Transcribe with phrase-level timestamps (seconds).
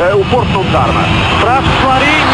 [0.00, 1.02] uh, o Porto não desarma.
[1.40, 2.24] Traz Clarim,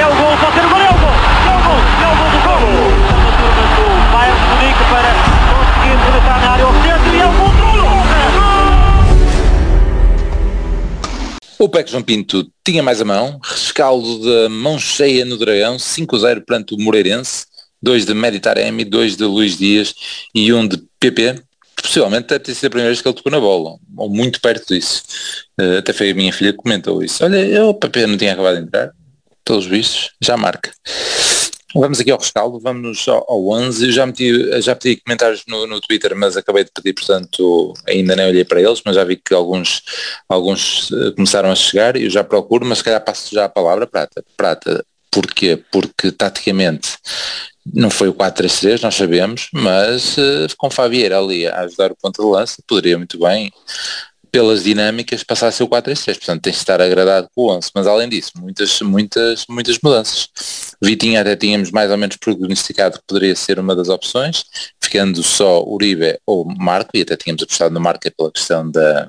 [0.00, 2.16] é o gol, pode ser o gol, é o gol, é o gol, é o
[2.16, 2.60] gol do gol.
[3.18, 5.10] A turma do Bayern Munique para
[5.48, 7.48] conseguir rematar na área ao centro e é o gol
[11.60, 16.44] O PEC João Pinto tinha mais a mão, rescaldo da mão cheia no Dragão, 5-0
[16.46, 17.46] perante o Moreirense,
[17.82, 19.92] 2 de Meditaremi, 2 de Luís Dias
[20.32, 21.42] e um de PP.
[21.82, 24.74] Possivelmente deve ter sido a primeira vez que ele tocou na bola, ou muito perto
[24.74, 25.02] disso.
[25.60, 27.24] Uh, até foi a minha filha que comentou isso.
[27.24, 28.92] Olha, eu, o PP não tinha acabado de entrar,
[29.44, 30.72] pelos vistos, já marca.
[31.74, 33.86] Vamos aqui ao rescaldo, vamos ao, ao 11.
[33.86, 38.16] Eu já meti, já pedi comentários no, no Twitter, mas acabei de pedir, portanto, ainda
[38.16, 39.82] nem olhei para eles, mas já vi que alguns,
[40.28, 43.48] alguns uh, começaram a chegar e eu já procuro, mas se calhar passo já a
[43.48, 44.24] palavra prata.
[44.36, 45.62] Prata, porquê?
[45.70, 46.96] Porque taticamente
[47.72, 52.22] não foi o 4-3-3, nós sabemos, mas uh, com Fabieira ali a ajudar o ponto
[52.22, 53.52] de lança, poderia muito bem
[54.30, 57.70] pelas dinâmicas passar a ser o 4-3-3, portanto tens de estar agradado com o 11,
[57.74, 60.28] mas além disso, muitas, muitas, muitas mudanças.
[60.82, 64.44] Vitinha até tínhamos mais ou menos prognosticado que poderia ser uma das opções,
[64.80, 69.08] ficando só Uribe ou Marco, e até tínhamos apostado no Marco pela questão da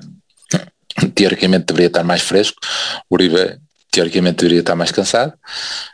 [1.14, 2.56] teoricamente deveria estar mais fresco,
[3.10, 3.58] Uribe
[3.90, 5.32] teoricamente deveria estar mais cansado.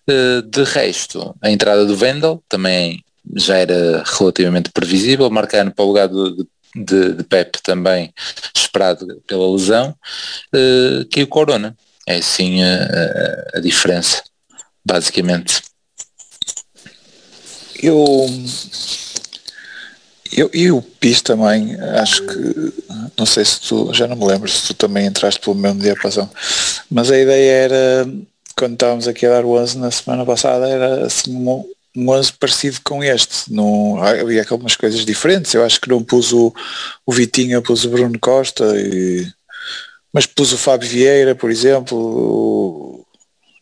[0.08, 3.03] Eh, de resto, a entrada do Vendel também
[3.34, 8.12] já era relativamente previsível, Marcano para o lugar do, de, de Pep também
[8.55, 9.94] esperado pela lesão,
[10.55, 11.77] uh, que o Corona.
[12.08, 14.22] É assim a, a, diferença,
[14.84, 15.60] basicamente.
[17.83, 18.27] Eu,
[20.32, 22.72] eu e o PIS também, acho que,
[23.19, 26.28] não sei se tu, já não me lembro se tu também entraste pelo mesmo diapasão,
[26.91, 28.08] mas a ideia era,
[28.56, 31.34] quando estávamos aqui a dar o 11 na semana passada, era assim
[31.97, 33.52] um 11 parecido com este.
[33.52, 35.54] Não, havia algumas coisas diferentes.
[35.54, 36.54] Eu acho que não pus o,
[37.06, 39.27] o Vitinha, pus o Bruno Costa, e,
[40.12, 42.95] mas pus o Fábio Vieira, por exemplo.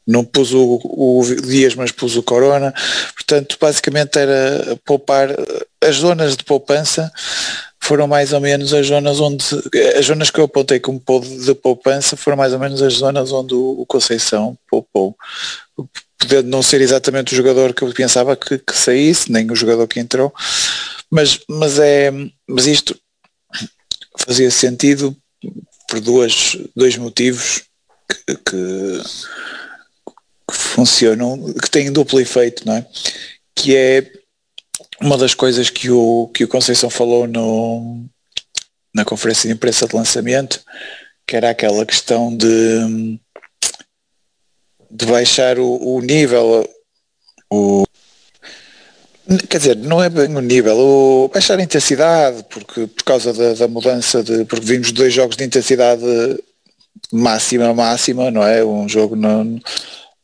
[0.07, 2.75] Não pus o, o Dias, mas pus o Corona.
[3.15, 5.29] Portanto, basicamente era poupar
[5.83, 7.11] as zonas de poupança
[7.83, 9.45] foram mais ou menos as zonas onde
[9.99, 13.53] as zonas que eu apontei como de poupança foram mais ou menos as zonas onde
[13.53, 15.15] o Conceição poupou
[16.25, 19.87] podendo não ser exatamente o jogador que eu pensava que, que, saísse, nem o jogador
[19.87, 20.33] que entrou,
[21.11, 22.11] mas, mas, é,
[22.49, 22.99] mas isto
[24.19, 25.15] fazia sentido
[25.89, 27.63] por duas, dois motivos
[28.09, 29.03] que, que,
[30.55, 32.87] que funcionam, que têm duplo efeito, não é?
[33.55, 34.13] Que é
[35.01, 38.05] uma das coisas que o, que o Conceição falou no,
[38.95, 40.63] na conferência de imprensa de lançamento,
[41.27, 43.19] que era aquela questão de
[44.95, 46.65] de baixar o, o nível,
[47.51, 47.85] o,
[49.49, 53.55] quer dizer, não é bem o nível, o, baixar a intensidade, porque por causa da,
[53.55, 56.05] da mudança de, porque vimos dois jogos de intensidade
[57.13, 58.65] máxima, máxima, não é?
[58.65, 59.61] Um jogo no,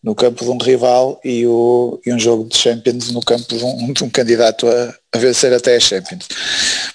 [0.03, 3.65] no campo de um rival e, o, e um jogo de Champions no campo de
[3.65, 6.27] um, de um candidato a, a vencer até a Champions.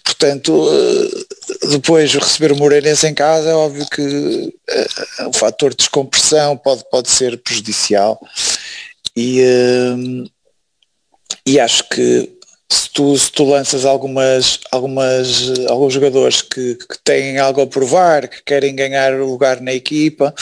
[0.04, 5.78] Portanto, eh, depois receber o Moreirense em casa é óbvio que uh, o fator de
[5.78, 8.20] descompressão pode, pode ser prejudicial
[9.16, 10.32] e, uh,
[11.46, 12.35] e acho que
[12.72, 18.28] se tu, se tu lanças algumas, algumas, alguns jogadores que, que têm algo a provar,
[18.28, 20.34] que querem ganhar lugar na equipa,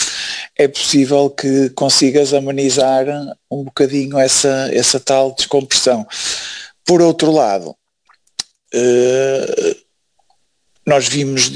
[0.58, 3.06] é possível que consigas amenizar
[3.52, 6.08] um bocadinho essa, essa tal descompressão.
[6.86, 7.76] Por outro lado,
[8.74, 9.76] uh,
[10.86, 11.52] nós vimos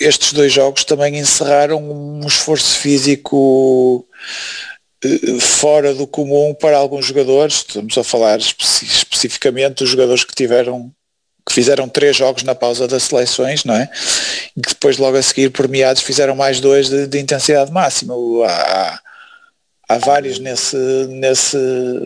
[0.00, 4.06] estes dois jogos também encerraram um esforço físico
[5.40, 7.56] fora do comum para alguns jogadores.
[7.56, 10.92] Estamos a falar espe especificamente dos jogadores que tiveram
[11.46, 13.88] que fizeram três jogos na pausa das seleções, não é?
[14.56, 18.14] E que depois logo a seguir premiados fizeram mais dois de, de intensidade máxima.
[18.44, 19.00] Há,
[19.88, 20.76] há vários nesse,
[21.08, 21.56] nesse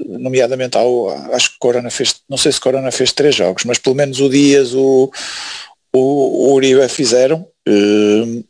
[0.06, 3.96] nomeadamente ao, acho que Corona fez, não sei se Corona fez três jogos, mas pelo
[3.96, 5.10] menos o Dias, o,
[5.90, 8.44] o, o Uribe fizeram uh,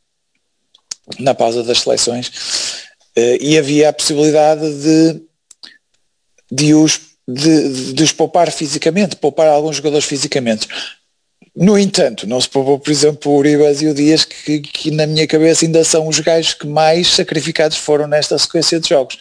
[1.21, 2.33] na pausa das seleções
[3.17, 5.23] e havia a possibilidade de,
[6.51, 10.67] de os de, de os poupar fisicamente, poupar alguns jogadores fisicamente.
[11.55, 15.07] No entanto, não se poupou, por exemplo, o Uribas e o Dias, que, que, na
[15.07, 19.19] minha cabeça ainda são os gajos que mais sacrificados foram nesta sequência de jogos.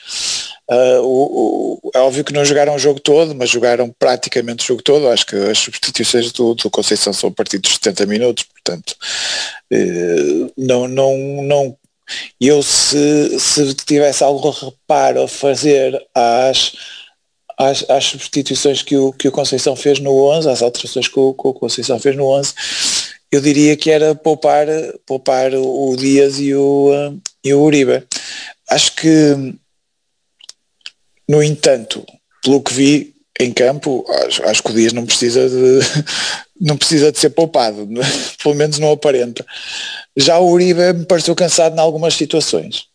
[0.69, 4.67] Uh, o, o, é óbvio que não jogaram o jogo todo, mas jogaram praticamente o
[4.67, 5.09] jogo todo.
[5.09, 8.95] Acho que as substituições do, do Conceição são a partir dos 70 minutos, portanto,
[9.73, 11.77] uh, não, não, não.
[12.39, 16.73] Eu se, se tivesse algo reparo a fazer às
[17.57, 21.33] às, às, substituições que o, que o Conceição fez no 11, às alterações que o,
[21.33, 22.53] que o Conceição fez no 11,
[23.29, 24.65] eu diria que era poupar,
[25.05, 26.89] poupar o Dias e o,
[27.43, 28.03] e o Uribe.
[28.69, 29.35] acho que,
[31.27, 32.03] no entanto,
[32.41, 35.79] pelo que vi em campo, acho, acho que o Dias não precisa de
[36.59, 37.87] não precisa de ser poupado,
[38.43, 39.45] pelo menos não aparenta.
[40.17, 42.89] Já o Uribe me pareceu cansado em algumas situações.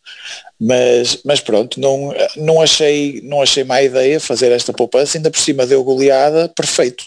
[0.59, 5.39] Mas, mas pronto, não, não, achei, não achei má ideia fazer esta poupança, ainda por
[5.39, 7.03] cima deu goleada, perfeito.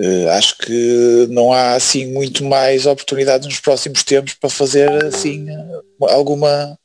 [0.00, 5.46] Uh, acho que não há assim muito mais oportunidades nos próximos tempos para fazer assim
[6.00, 6.78] alguma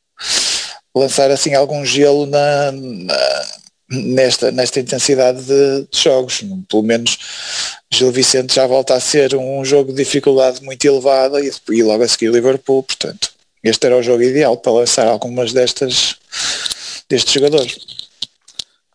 [0.94, 3.48] lançar assim algum gelo na, na
[3.90, 6.44] nesta, nesta intensidade de, de, jogos.
[6.70, 7.18] Pelo menos
[7.92, 12.04] Gil Vicente já volta a ser um jogo de dificuldade muito elevada e, e logo
[12.04, 13.32] a seguir Liverpool, portanto
[13.64, 16.16] este era o jogo ideal para lançar algumas destas
[17.10, 17.78] destes jogadores.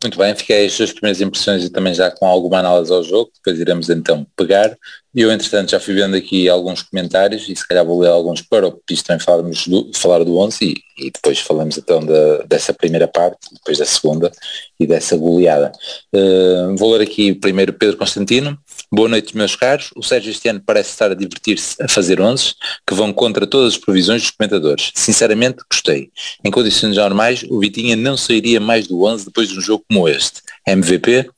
[0.02, 3.30] Muito bem, fiquei as suas primeiras impressões e também já com alguma análise ao jogo,
[3.34, 4.76] depois iremos então pegar.
[5.14, 8.66] Eu, entretanto, já fui vendo aqui alguns comentários e se calhar vou ler alguns para
[8.66, 8.72] o
[9.04, 13.38] também falarmos do, falar do 11 e, e depois falamos então da, dessa primeira parte,
[13.52, 14.32] depois da segunda
[14.80, 15.70] e dessa goleada.
[16.14, 18.58] Uh, vou ler aqui primeiro Pedro Constantino.
[18.94, 19.90] Boa noite, meus caros.
[19.96, 22.54] O Sérgio este ano parece estar a divertir-se a fazer 11
[22.86, 24.92] que vão contra todas as previsões dos comentadores.
[24.94, 26.10] Sinceramente, gostei.
[26.44, 30.06] Em condições normais, o Vitinha não sairia mais do 11 depois de um jogo como
[30.06, 30.42] este.
[30.66, 31.30] MVP?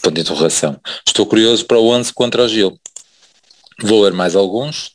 [0.00, 0.80] Ponto de interrogação.
[1.06, 2.80] Estou curioso para o 11 contra o Gil.
[3.82, 4.92] Vou ler mais alguns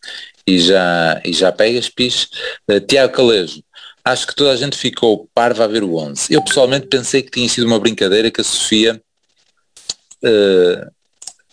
[0.48, 2.30] e já, e já pegas, pis.
[2.68, 3.62] Uh, Tiago Calejo.
[4.04, 6.34] Acho que toda a gente ficou parva a ver o 11.
[6.34, 9.00] Eu pessoalmente pensei que tinha sido uma brincadeira que a Sofia
[10.24, 10.92] uh,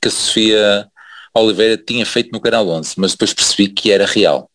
[0.00, 0.88] que a Sofia
[1.34, 4.50] Oliveira tinha feito no Canal 11, mas depois percebi que era real.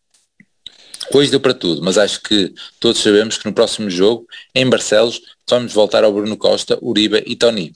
[1.12, 4.25] Hoje deu para tudo, mas acho que todos sabemos que no próximo jogo,
[4.56, 7.74] em Barcelos, vamos voltar ao Bruno Costa, Uribe e Tony.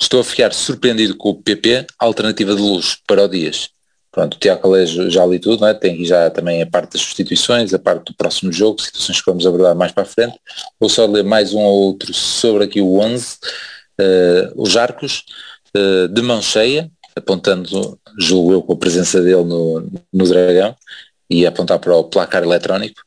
[0.00, 3.70] Estou a ficar surpreendido com o PP, alternativa de luxo para o Dias.
[4.10, 5.74] Pronto, o Tiago Alejo já li tudo, é?
[5.74, 9.46] tem já também a parte das substituições, a parte do próximo jogo, situações que vamos
[9.46, 10.38] abordar mais para a frente.
[10.80, 13.34] Vou só ler mais um ou outro sobre aqui o 11.
[13.34, 13.38] Uh,
[13.98, 15.24] eh, os arcos,
[15.76, 20.74] uh, de mão cheia, apontando, julgo eu, com a presença dele no, no Dragão,
[21.28, 23.00] e apontar para o placar eletrónico.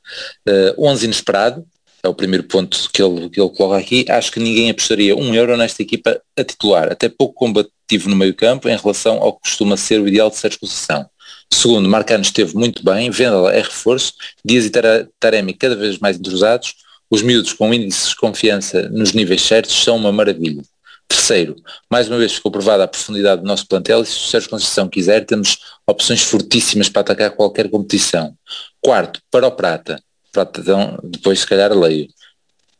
[0.47, 1.65] Uh, 11 inesperado,
[2.03, 4.05] é o primeiro ponto que ele, que ele coloca aqui.
[4.09, 8.33] Acho que ninguém apostaria um euro nesta equipa a titular, até pouco combativo no meio
[8.33, 11.05] campo em relação ao que costuma ser o ideal de Sérgio Conceição.
[11.51, 14.13] Segundo, Marcano esteve muito bem, Vendela é reforço,
[14.45, 14.71] Dias e
[15.19, 16.75] Taremi cada vez mais entrosados,
[17.09, 20.61] os miúdos com índices de confiança nos níveis certos são uma maravilha.
[21.09, 21.55] Terceiro,
[21.89, 24.87] mais uma vez ficou provada a profundidade do nosso plantel e se o Sérgio Conceição
[24.87, 28.35] quiser, temos opções fortíssimas para atacar qualquer competição.
[28.79, 30.01] Quarto, para o Prata.
[30.31, 32.07] Prata então, depois se calhar leio.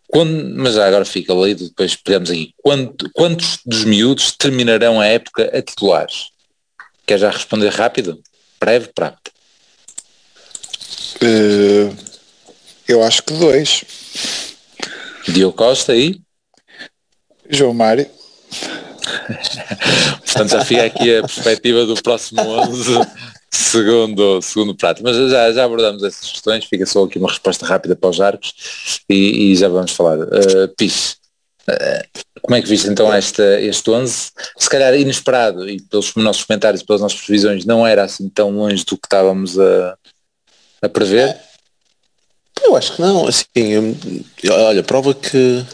[0.08, 2.54] Quando, mas já agora fica leio, depois pegamos aqui.
[2.62, 6.30] Quanto, quantos dos miúdos terminarão a época a titulares?
[7.08, 8.22] Quer já responder rápido?
[8.60, 9.32] Breve, Prata.
[11.22, 11.96] Uh,
[12.88, 13.84] eu acho que dois.
[15.28, 16.22] Diogo Costa e?
[17.50, 18.19] João Mário.
[20.26, 23.00] Portanto, já fica aqui a perspectiva do próximo 11,
[23.52, 25.04] segundo, segundo prato.
[25.04, 28.54] Mas já, já abordamos essas questões, fica só aqui uma resposta rápida para os arcos
[29.10, 30.20] e, e já vamos falar.
[30.20, 31.18] Uh, Pis,
[31.70, 34.32] uh, como é que viste então esta, este 11?
[34.58, 38.84] Se calhar inesperado e pelos nossos comentários, pelas nossas previsões, não era assim tão longe
[38.86, 39.98] do que estávamos a,
[40.82, 41.38] a prever?
[42.62, 43.98] Eu acho que não, assim,
[44.50, 45.66] olha, prova que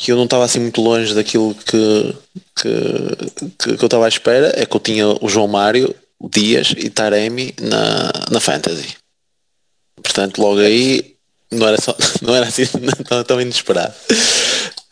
[0.00, 2.16] que eu não estava assim muito longe daquilo que,
[2.56, 6.26] que, que, que eu estava à espera é que eu tinha o João Mário, o
[6.26, 8.96] Dias e Taremi na, na Fantasy.
[10.02, 11.16] Portanto, logo aí
[11.50, 12.64] não era, só, não era assim
[13.26, 13.92] tão, inesperado.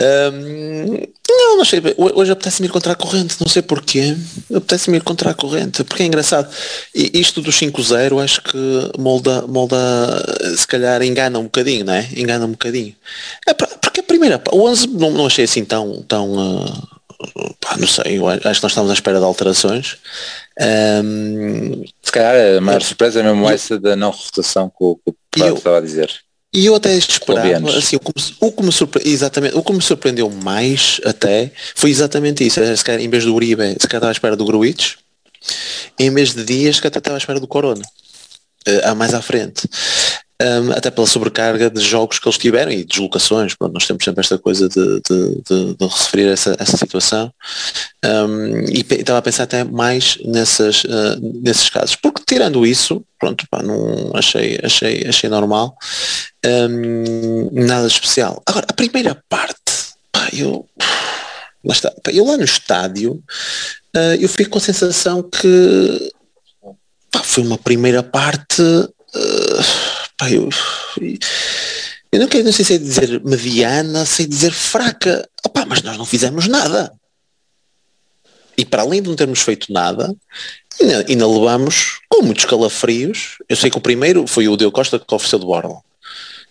[0.01, 1.81] Um, não, não sei.
[1.97, 4.15] Hoje apetece-me ir contra a corrente, não sei porquê.
[4.55, 6.55] Apetece-me ir contra a corrente, porque é engraçado.
[6.95, 8.59] E isto do 5-0 acho que
[8.99, 9.77] molda, molda,
[10.55, 12.07] se calhar engana um bocadinho, não é?
[12.15, 12.95] Engana um bocadinho.
[13.47, 13.88] É a
[14.19, 16.89] primeira, o 11 não, não achei assim tão, tão uh,
[17.61, 19.97] pá, não sei, acho que nós estamos à espera de alterações.
[20.61, 25.43] Um, se calhar a maior surpresa é mesmo essa da não rotação que o, que
[25.43, 26.11] o estava a dizer.
[26.53, 29.03] E eu até esperava, assim, o que, me, o que me surpre...
[29.07, 32.61] exatamente, o que me surpreendeu mais até foi exatamente isso.
[32.75, 34.95] Se calhar, em vez do Uribe, se calhar estava à espera do Gruitch,
[35.99, 37.85] em vez de Dias, se calhar estava à espera do Corona.
[38.67, 39.69] Uh, mais à frente
[40.41, 44.21] um, até pela sobrecarga de jogos que eles tiveram e deslocações, pronto, nós temos sempre
[44.21, 47.33] esta coisa de, de, de, de referir essa, essa situação.
[48.05, 53.45] Um, e estava a pensar até mais nessas, uh, nesses casos, porque tirando isso, pronto,
[53.51, 55.77] pá, não achei, achei, achei normal,
[56.47, 58.41] um, nada especial.
[58.47, 59.57] Agora, a primeira parte,
[60.13, 60.65] pá, eu,
[61.65, 63.15] lá está, pá, eu lá no estádio,
[63.97, 66.13] uh, eu fico com a sensação que
[67.11, 70.49] pá, foi uma primeira parte uh, pá, eu,
[72.11, 75.29] Eu não, quero, não sei se é dizer mediana, sei dizer fraca.
[75.45, 76.93] Opa, mas nós não fizemos nada.
[78.57, 80.13] E para além de não termos feito nada,
[80.81, 83.37] ainda, ainda levamos com muitos calafrios.
[83.49, 85.81] Eu sei que o primeiro foi o Deu Costa que ofereceu de Borla.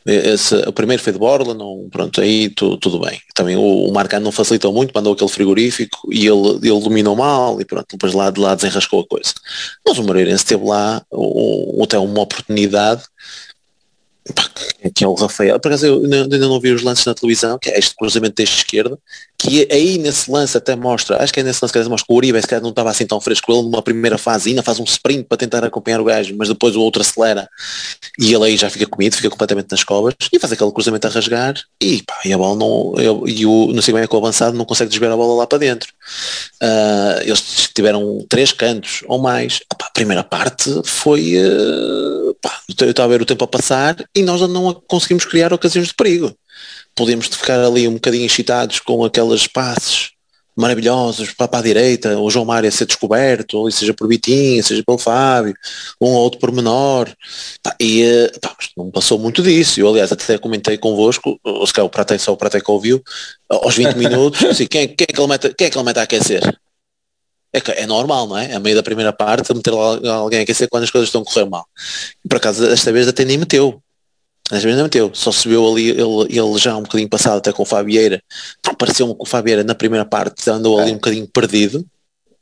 [0.05, 3.19] Esse, o primeiro foi de Borla, não, pronto, aí tu, tudo bem.
[3.33, 7.59] Também o, o Marcano não facilitou muito, mandou aquele frigorífico e ele, ele dominou mal
[7.59, 9.33] e pronto, depois lá de lá desenrascou a coisa.
[9.85, 13.03] Mas o Moreirense teve lá o, até uma oportunidade
[14.93, 17.69] que é o Rafael, por acaso eu ainda não vi os lances na televisão, que
[17.69, 18.97] é este cruzamento deste esquerda,
[19.37, 22.15] que aí nesse lance até mostra, acho que é nesse lance que mostra que o
[22.15, 25.25] Uribe se não estava assim tão fresco, ele numa primeira fase ainda faz um sprint
[25.25, 27.47] para tentar acompanhar o gajo, mas depois o outro acelera
[28.19, 31.09] e ele aí já fica comido, fica completamente nas covas e faz aquele cruzamento a
[31.09, 34.15] rasgar e, pá, e a bola não, eu, e o não sei bem é que
[34.15, 35.89] o avançado não consegue desviar a bola lá para dentro.
[36.61, 39.59] Uh, eles tiveram três cantos ou mais.
[39.77, 43.95] Pá, a primeira parte foi uh, pá, eu estava a ver o tempo a passar
[44.15, 46.33] e nós não conseguimos criar ocasiões de perigo.
[46.95, 50.11] Podemos ficar ali um bocadinho excitados com aqueles passes
[50.57, 54.83] maravilhosos para, para a direita, o João Mário a ser descoberto, seja por Vitinho, seja
[54.83, 55.53] pelo Fábio,
[56.01, 57.07] um ou outro pormenor,
[57.61, 61.85] pá, e eh, pá, não passou muito disso, eu aliás até comentei convosco, se calhar
[61.85, 63.03] o Pratei só o Pratei que ouviu,
[63.47, 65.99] aos 20 minutos, assim, quem, quem, é que ele mete, quem é que ele mete
[65.99, 66.41] a aquecer?
[67.57, 68.53] É, é normal, não é?
[68.53, 71.45] A meio da primeira parte, meter alguém a aquecer quando as coisas estão a correr
[71.45, 71.65] mal.
[72.27, 73.81] Por acaso, desta vez até nem meteu.
[74.49, 77.63] Às vezes não meteu, só subiu ali ele, ele já um bocadinho passado até com
[77.63, 78.23] o Fabieira,
[78.61, 80.93] porque pareceu-me que o Fabieira na primeira parte andou ali é.
[80.93, 81.85] um bocadinho perdido.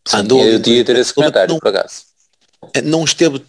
[0.08, 2.04] Sim, andou eu tinha ter esse comentário, não, por acaso.
[2.84, 3.42] Não esteve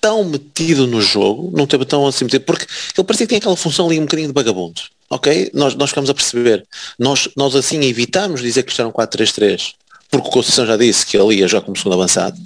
[0.00, 2.64] tão metido no jogo, não esteve tão assim metido, porque
[2.96, 4.80] ele parecia que tinha aquela função ali um bocadinho de vagabundo.
[5.10, 5.50] Ok?
[5.52, 6.66] Nós, nós ficamos a perceber.
[6.98, 9.74] Nós, nós assim evitamos dizer que isto era um 4-3-3,
[10.10, 12.36] porque o Conceição já disse que ele ia já como segundo avançado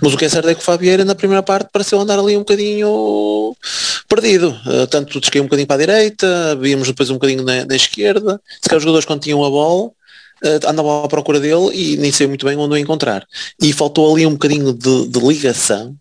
[0.00, 2.36] mas o que é certo é que o Fabieira na primeira parte pareceu andar ali
[2.36, 3.56] um bocadinho
[4.08, 4.50] perdido.
[4.66, 8.40] Uh, tanto descaiu um bocadinho para a direita, víamos depois um bocadinho na, na esquerda.
[8.60, 12.12] Se calhar os jogadores quando tinham a bola uh, andavam à procura dele e nem
[12.12, 13.26] sei muito bem onde o encontrar.
[13.62, 15.96] E faltou ali um bocadinho de, de ligação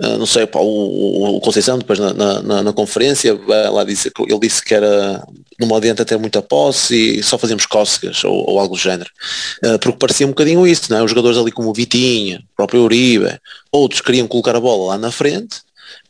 [0.00, 3.38] não sei, o, o, Conceição depois na, na, na, conferência
[3.70, 5.26] lá disse, ele disse que era
[5.58, 9.10] no modo adiante até muita posse e só fazíamos cócegas ou, ou algo do género.
[9.64, 11.02] Uh, porque parecia um bocadinho isso, não é?
[11.02, 13.38] Os jogadores ali como o Vitinha, o próprio Uribe,
[13.72, 15.62] outros queriam colocar a bola lá na frente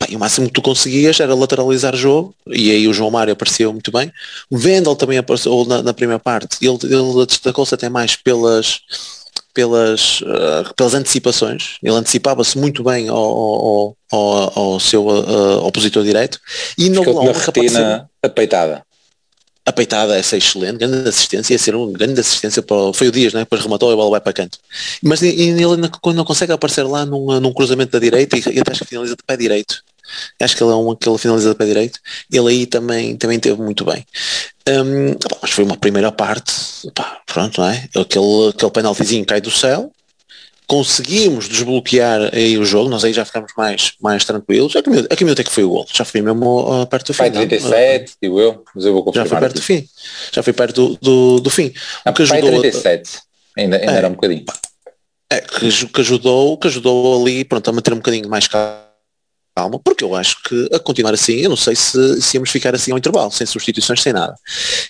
[0.09, 3.33] e o máximo que tu conseguias era lateralizar o jogo e aí o João Mário
[3.33, 4.13] apareceu muito bem.
[4.51, 8.81] O Vendel também apareceu na, na primeira parte, ele, ele destacou-se até mais pelas
[9.59, 11.79] pelas, uh, pelas antecipações.
[11.83, 16.39] Ele antecipava-se muito bem ao, ao, ao, ao seu uh, opositor direto.
[16.79, 18.85] E no longo retina apeitada.
[19.67, 23.09] A peitada essa é excelente, grande assistência, ia ser uma grande assistência para o, foi
[23.09, 23.41] o Dias, né?
[23.41, 24.59] depois rematou e a bola vai para canto.
[25.03, 25.61] Mas ele
[26.01, 28.91] quando não consegue aparecer lá num, num cruzamento da direita e, e até acho que
[28.91, 29.83] finaliza de pé direito.
[30.41, 32.01] Acho que ele é um que ele finaliza de pé direito.
[32.33, 34.05] Ele aí também, também teve muito bem.
[34.69, 36.53] Um, mas foi uma primeira parte,
[36.95, 37.89] pá, pronto, não é?
[37.97, 39.91] Aquele, aquele penaltizinho cai do céu,
[40.69, 44.77] conseguimos desbloquear aí o jogo, nós aí já ficamos mais, mais tranquilos.
[44.77, 45.87] A que minuto é que foi o gol?
[45.91, 47.19] Já foi mesmo uh, perto do fim.
[47.19, 49.27] Pai 37, digo eu, mas eu vou confirmar.
[49.27, 49.61] Já foi perto aqui.
[49.61, 49.89] do fim.
[50.31, 51.73] Já foi perto do, do, do fim.
[52.05, 53.61] Ah, que ajudou 37, a...
[53.61, 54.45] ainda, ainda é, era um bocadinho.
[55.31, 58.88] É, que, que, ajudou, que ajudou ali, pronto, a manter um bocadinho mais calmo
[59.59, 62.75] calma, porque eu acho que a continuar assim, eu não sei se, se íamos ficar
[62.77, 64.35] assim ao intervalo, sem substituições, sem nada.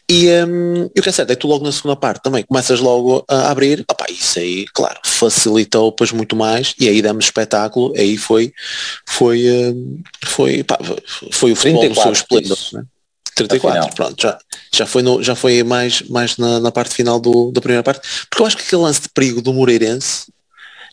[0.09, 2.45] E, um, e o que é certo é que tu logo na segunda parte também
[2.45, 7.25] começas logo a abrir, opa, isso aí, claro, facilitou depois muito mais e aí damos
[7.25, 8.53] espetáculo, aí foi,
[9.07, 10.79] foi, um, foi, pá,
[11.33, 12.59] foi o futebol no seu esplendor.
[12.75, 12.83] Né?
[13.35, 14.39] 34, pronto, já,
[14.73, 18.07] já, foi no, já foi mais, mais na, na parte final do, da primeira parte,
[18.29, 20.27] porque eu acho que aquele lance de perigo do Moreirense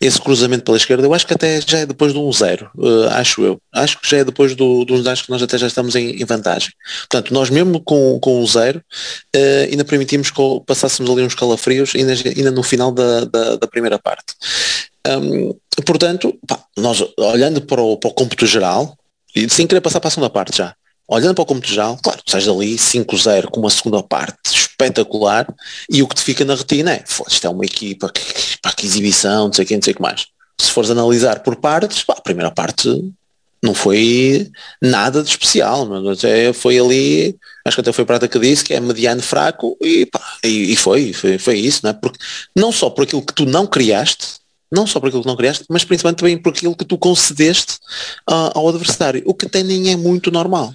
[0.02, 3.08] esse cruzamento pela esquerda, eu acho que até já é depois de um zero, uh,
[3.12, 3.62] acho eu.
[3.74, 6.26] Acho que já é depois do, dos acho que nós até já estamos em, em,
[6.26, 6.72] vantagem.
[7.10, 11.94] Portanto, nós mesmo com, com um zero, uh, ainda permitimos que passássemos ali uns calafrios
[11.96, 14.34] ainda, ainda no final da, da, da primeira parte.
[15.08, 18.98] Um, portanto, pá, nós olhando para o, para o cômputo geral,
[19.36, 20.74] e sem querer passar para a segunda parte já,
[21.08, 25.48] olhando para o cômputo geral, claro, sais dali 5-0 com uma segunda parte espetacular
[25.90, 28.22] e o que te fica na retina é, isto é uma equipa, que,
[28.76, 30.28] que exibição, não sei o que, não sei o que mais.
[30.60, 32.90] Se fores analisar por partes, pá, a primeira parte
[33.62, 34.50] não foi
[34.82, 37.36] nada de especial, mas é, foi ali,
[37.66, 40.76] acho que até foi Prata que disse que é mediano fraco e, pá, e, e
[40.76, 41.94] foi, foi, foi isso, não é?
[41.94, 42.20] Porque
[42.56, 44.38] não só por aquilo que tu não criaste,
[44.72, 47.76] não só por aquilo que não criaste, mas principalmente também por aquilo que tu concedeste
[48.30, 50.74] uh, ao adversário, o que até nem é muito normal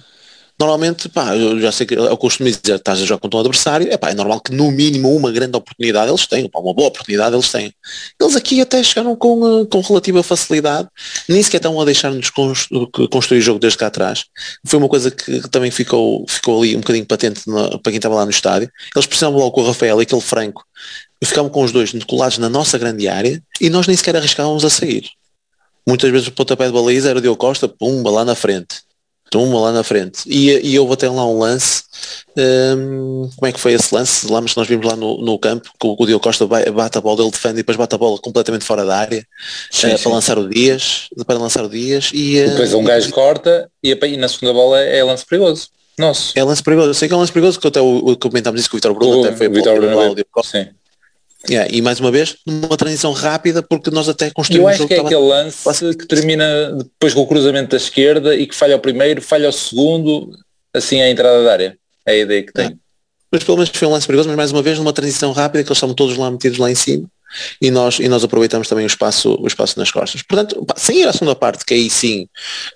[0.61, 3.91] normalmente, pá, eu já sei que eu costumo dizer, estás a jogar contra um adversário,
[3.91, 6.87] é pá, é normal que no mínimo uma grande oportunidade eles tenham, pá, uma boa
[6.87, 7.73] oportunidade eles têm.
[8.19, 10.87] Eles aqui até chegaram com, com relativa facilidade,
[11.27, 14.25] nem sequer estão a deixar-nos construir o jogo desde cá atrás.
[14.63, 18.13] Foi uma coisa que também ficou, ficou ali um bocadinho patente na, para quem estava
[18.13, 18.69] lá no estádio.
[18.95, 20.63] Eles precisavam logo com o Rafael e aquele Franco,
[21.23, 24.69] ficámos com os dois colados na nossa grande área e nós nem sequer arriscávamos a
[24.69, 25.09] sair.
[25.87, 28.90] Muitas vezes o pontapé de baliza era o Diogo Costa, pumba, lá na frente
[29.39, 30.21] uma lá na frente.
[30.25, 31.83] E, e houve até lá um lance,
[32.37, 34.29] um, como é que foi esse lance?
[34.29, 37.01] Lá, mas nós vimos lá no, no campo que o, o Diogo Costa bate a
[37.01, 39.25] bola, ele defende e depois bate a bola completamente fora da área
[39.69, 40.03] sim, uh, sim.
[40.03, 43.69] para lançar o Dias, para lançar o Dias e uh, depois um gajo e, corta
[43.83, 45.69] e, e, na segunda bola é lance perigoso.
[45.97, 46.33] Nosso.
[46.35, 48.59] É lance perigoso, eu sei que é um lance perigoso, que até o, o comentámos
[48.59, 50.15] isso com o Vitor Bruno, o, até foi o Vitor Bruno.
[50.43, 50.67] Sim.
[51.49, 54.93] Yeah, e mais uma vez, numa transição rápida, porque nós até construímos Eu acho que
[54.93, 58.79] é aquele lance que termina depois com o cruzamento da esquerda e que falha o
[58.79, 60.31] primeiro, falha o segundo,
[60.73, 61.77] assim a entrada da área.
[62.05, 62.77] É a ideia que tem.
[63.31, 65.69] Mas pelo menos foi um lance perigoso, mas mais uma vez numa transição rápida que
[65.69, 67.09] eles estavam todos lá metidos lá em cima
[67.61, 70.21] e nós, e nós aproveitamos também o espaço, o espaço nas costas.
[70.21, 72.27] Portanto, sem ir à segunda parte, que aí sim,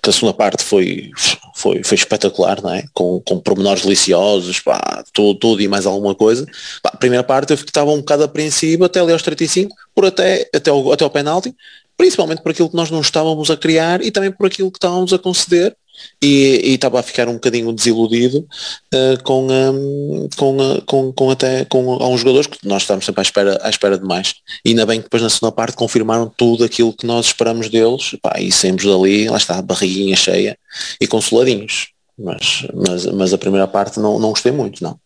[0.02, 1.10] que a segunda parte foi,
[1.54, 2.84] foi, foi espetacular, não é?
[2.92, 6.46] Com, com pormenores deliciosos, pá, tudo, tudo e mais alguma coisa.
[6.82, 10.48] Pá, a primeira parte eu estava um bocado apreensivo até ali aos 35, por até,
[10.54, 11.54] até, o, até o penalti,
[11.96, 15.12] principalmente por aquilo que nós não estávamos a criar e também por aquilo que estávamos
[15.12, 15.76] a conceder
[16.22, 18.46] e, estava a ficar um bocadinho desiludido
[18.94, 23.20] uh, com, um, com, uh, com, com, até com alguns jogadores que nós estamos sempre
[23.20, 24.34] à espera, à espera de mais.
[24.64, 28.16] E ainda bem que depois na segunda parte confirmaram tudo aquilo que nós esperamos deles
[28.22, 30.58] pá, e saímos dali, lá está, barriguinha cheia
[31.00, 31.88] e consoladinhos.
[32.18, 34.98] Mas, mas, mas a primeira parte não, não gostei muito, não.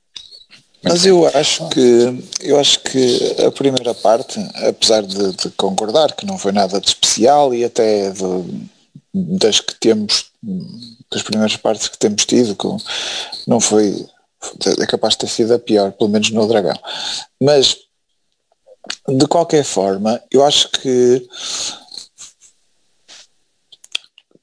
[0.82, 6.24] Mas eu acho que eu acho que a primeira parte, apesar de, de concordar que
[6.24, 8.22] não foi nada de especial e até de,
[9.12, 10.30] das que temos,
[11.10, 12.76] das primeiras partes que temos tido, com,
[13.46, 14.06] não foi,
[14.80, 16.78] é capaz de ter sido a pior, pelo menos no Dragão.
[17.40, 17.76] Mas,
[19.08, 21.28] de qualquer forma, eu acho que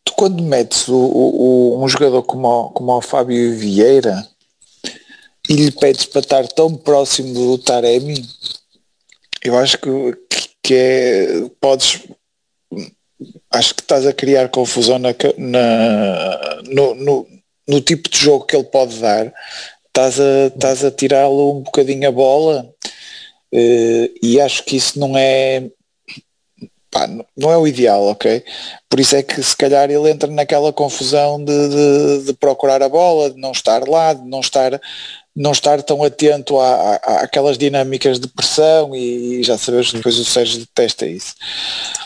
[0.04, 4.28] tu quando metes o, o, um jogador como o, como o Fábio Vieira
[5.50, 8.28] e lhe pedes para estar tão próximo do Taremi,
[9.42, 10.18] eu acho que,
[10.62, 12.02] que é, podes
[13.52, 17.28] acho que estás a criar confusão na, na no, no,
[17.68, 19.34] no, tipo de jogo que ele pode dar.
[19.88, 22.70] Estás a, estás a tirá-lo um bocadinho a bola
[23.54, 25.70] uh, e acho que isso não é
[26.92, 28.44] pá, não é o ideal, ok?
[28.90, 32.90] Por isso é que se calhar ele entra naquela confusão de, de, de procurar a
[32.90, 34.80] bola, de não estar lá, de não estar
[35.36, 40.18] não estar tão atento à, àquelas dinâmicas de pressão e, e já sabemos que depois
[40.18, 41.36] o Sérgio detesta isso.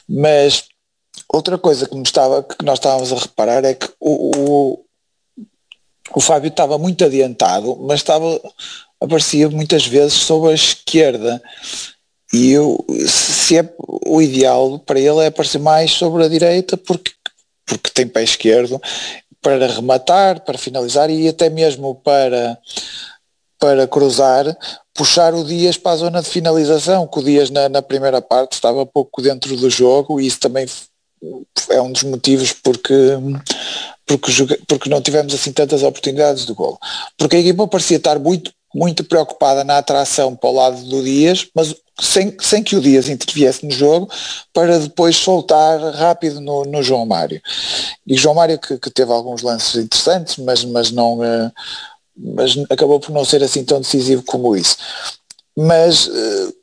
[0.08, 0.66] Mas
[1.34, 4.86] Outra coisa que, estava, que nós estávamos a reparar é que o, o,
[6.14, 8.40] o Fábio estava muito adiantado, mas estava
[9.02, 11.42] aparecia muitas vezes sobre a esquerda.
[12.34, 13.74] E eu, se é
[14.06, 17.12] o ideal para ele é aparecer mais sobre a direita porque,
[17.66, 18.80] porque tem pé esquerdo
[19.42, 22.58] para rematar, para finalizar e até mesmo para,
[23.60, 24.46] para cruzar,
[24.94, 28.54] puxar o Dias para a zona de finalização, que o Dias na, na primeira parte
[28.54, 30.68] estava pouco dentro do jogo e isso também
[31.70, 32.94] é um dos motivos porque,
[34.06, 36.80] porque, porque não tivemos assim tantas oportunidades de gol.
[37.18, 41.48] Porque a equipa parecia estar muito, muito preocupada na atração para o lado do Dias,
[41.54, 44.10] mas sem, sem que o Dias interviesse no jogo,
[44.52, 47.42] para depois soltar rápido no, no João Mário.
[48.08, 51.52] E João Mário que, que, teve alguns lances interessantes, mas, mas, não, eh,
[52.18, 54.78] mas acabou por não ser assim tão decisivo como isso.
[55.56, 56.61] Mas eh,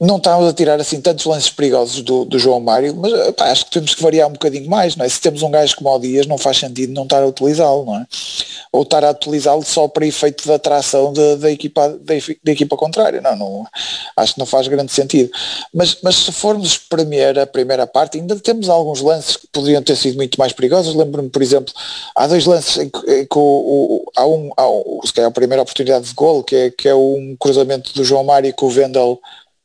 [0.00, 3.66] não estamos a tirar assim tantos lances perigosos do, do João Mário, mas pá, acho
[3.66, 5.08] que temos que variar um bocadinho mais, não é?
[5.08, 7.96] Se temos um gajo como o Dias, não faz sentido não estar a utilizá-lo, não
[7.96, 8.06] é?
[8.72, 13.20] Ou estar a utilizá-lo só para efeito de atração da, da, equipa, da, equipa contrária,
[13.20, 13.66] não, não,
[14.16, 15.30] acho que não faz grande sentido.
[15.74, 19.96] Mas, mas se formos espremer a primeira parte, ainda temos alguns lances que poderiam ter
[19.96, 20.94] sido muito mais perigosos.
[20.94, 21.74] Lembro-me, por exemplo,
[22.16, 25.28] há dois lances em que, em que o, o, há um, há um, se calhar
[25.28, 28.64] a primeira oportunidade de gol, que é, que é um cruzamento do João Mário com
[28.64, 29.20] o Vendel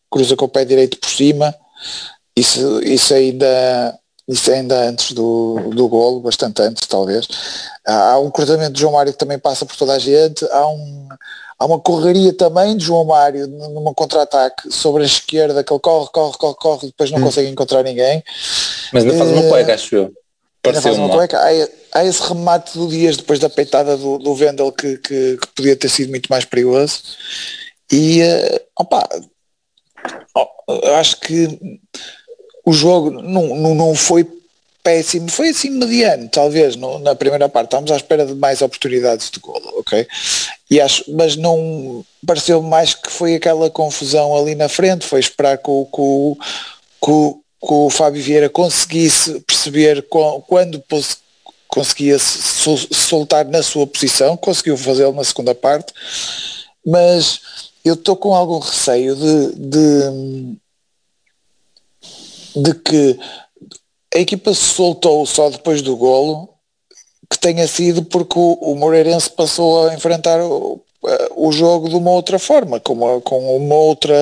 [0.10, 1.54] cruza com o pé direito por cima,
[2.36, 7.28] isso, isso ainda isso ainda antes do, do golo, bastante antes talvez.
[7.86, 11.08] Há um cruzamento de João Mário que também passa por toda a gente, há, um,
[11.60, 16.10] há uma correria também de João Mário numa contra-ataque sobre a esquerda, que ele corre,
[16.12, 17.24] corre, corre, corre, depois não hum.
[17.24, 18.24] consegue encontrar ninguém.
[18.92, 20.14] Mas ainda faz uma eh, cueca, acho eu.
[20.82, 21.38] faz uma cueca.
[21.38, 25.48] Há, há, esse remate do Dias depois da peitada do, do Vendel que, que, que,
[25.56, 27.00] podia ter sido muito mais perigoso.
[27.92, 29.08] E uh, opa,
[31.00, 31.80] acho que
[32.66, 34.28] o jogo não, não, foi
[34.84, 39.32] péssimo, foi assim mediano, talvez, no, na primeira parte, estávamos à espera de mais oportunidades
[39.32, 40.08] de golo, ok?
[40.70, 45.58] E acho, mas não pareceu mais que foi aquela confusão ali na frente, foi esperar
[45.58, 46.02] que o, que
[47.06, 50.06] que que o Fábio Vieira conseguisse perceber
[50.48, 50.84] quando
[51.68, 55.92] conseguia soltar na sua posição, conseguiu fazê-lo na segunda parte,
[56.86, 57.42] mas
[57.86, 60.58] eu estou com algum receio de, de,
[62.56, 63.20] de que
[64.16, 66.50] a equipa se soltou só depois do golo,
[67.30, 70.82] que tenha sido porque o, o Moreirense passou a enfrentar o,
[71.36, 74.16] o jogo de uma outra forma, com uma, com uma outra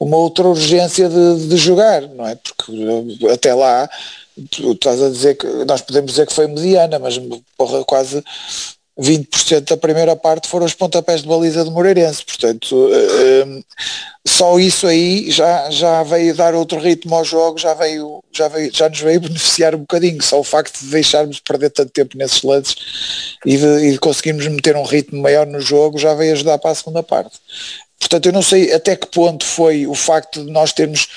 [0.00, 2.34] uma outra urgência de, de jogar, não é?
[2.34, 3.88] Porque até lá
[4.50, 7.20] tu estás a dizer que nós podemos dizer que foi mediana, mas
[7.56, 8.24] porra, quase
[9.00, 13.62] 20% da primeira parte foram os pontapés de baliza do Moreirense, portanto um,
[14.26, 18.70] só isso aí já, já veio dar outro ritmo ao jogo, já veio, já veio,
[18.72, 22.42] já nos veio beneficiar um bocadinho, só o facto de deixarmos perder tanto tempo nesses
[22.42, 22.76] lances
[23.46, 26.70] e de, e de conseguirmos meter um ritmo maior no jogo já veio ajudar para
[26.70, 27.38] a segunda parte.
[27.98, 31.08] Portanto, eu não sei até que ponto foi o facto de nós termos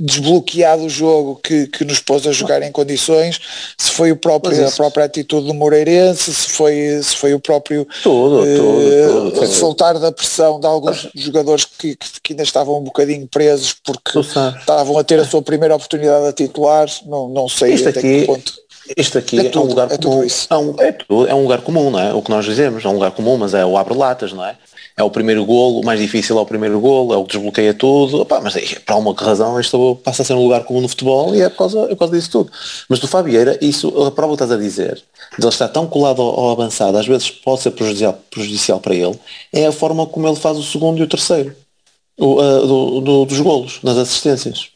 [0.00, 3.38] desbloqueado o jogo que, que nos pôs a jogar em condições,
[3.76, 7.86] se foi o próprio, a própria atitude do Moreirense, se foi, se foi o próprio
[8.02, 12.84] tudo, uh, tudo, tudo, soltar da pressão de alguns jogadores que, que, ainda estavam um
[12.84, 17.74] bocadinho presos porque estavam a ter a sua primeira oportunidade a titular, não, não sei
[17.74, 18.52] Isto até aqui, que ponto.
[18.96, 20.26] Isto aqui é, tudo, é um lugar é comum.
[20.50, 22.12] É um, é, tudo, é um lugar comum, não é?
[22.12, 24.56] O que nós dizemos, é um lugar comum, mas é o abre-latas, não é?
[25.00, 27.74] É o primeiro golo, o mais difícil é o primeiro golo, é o que desbloqueia
[27.74, 30.88] tudo, Opa, mas é, por alguma razão isto passa a ser um lugar comum no
[30.88, 32.52] futebol e é por causa, é por causa disso tudo.
[32.88, 35.02] Mas do Fabieira, isso, a prova que estás a dizer,
[35.38, 38.94] de ele estar tão colado ao, ao, avançado, às vezes pode ser prejudicial, prejudicial para
[38.94, 39.18] ele,
[39.52, 41.56] é a forma como ele faz o segundo e o terceiro
[42.18, 44.68] o, uh, do, do, dos golos, nas assistências.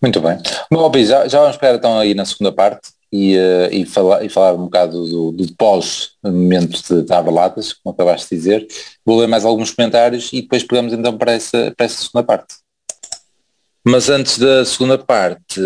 [0.00, 0.38] Muito bem.
[0.72, 4.30] Bom, já, já vamos pegar então aí na segunda parte e, uh, e, falar, e
[4.54, 8.66] um bocado do, do pós-momento de, Aberlatas, como acabaste de dizer.
[9.04, 12.54] Vou ler mais alguns comentários e depois pegamos então para essa, para essa segunda parte.
[13.84, 15.60] Mas antes da segunda parte,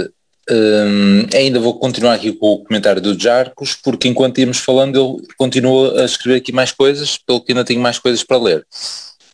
[0.50, 5.28] um, ainda vou continuar aqui com o comentário do Jarcos, porque enquanto íamos falando ele
[5.36, 8.66] continua a escrever aqui mais coisas, pelo que ainda tenho mais coisas para ler,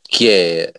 [0.09, 0.73] que é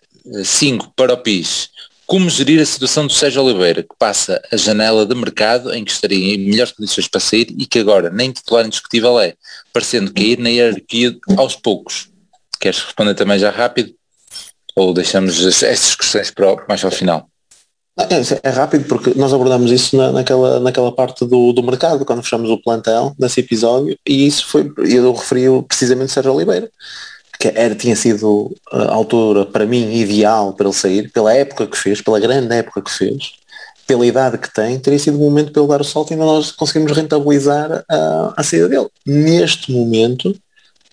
[0.43, 1.69] 5 para o PIS,
[2.11, 5.91] como gerir a situação do Sérgio Oliveira, que passa a janela de mercado em que
[5.91, 9.33] estaria em melhores condições para sair e que agora nem titular indiscutível é,
[9.71, 12.09] parecendo cair na hierarquia aos poucos.
[12.59, 13.93] Queres responder também já rápido?
[14.75, 17.29] Ou deixamos estas questões para mais ao final?
[17.97, 18.05] É,
[18.43, 22.49] é, rápido porque nós abordamos isso na, naquela, naquela parte do, do mercado, quando fechamos
[22.49, 26.69] o plantel nesse episódio, e isso foi, eu referi precisamente Sérgio Oliveira
[27.41, 31.75] que era, tinha sido a altura para mim ideal para ele sair, pela época que
[31.75, 33.33] fez, pela grande época que fez,
[33.87, 36.25] pela idade que tem, teria sido o momento para ele dar o salto e ainda
[36.25, 38.87] nós conseguimos rentabilizar a, a saída dele.
[39.03, 40.37] Neste momento,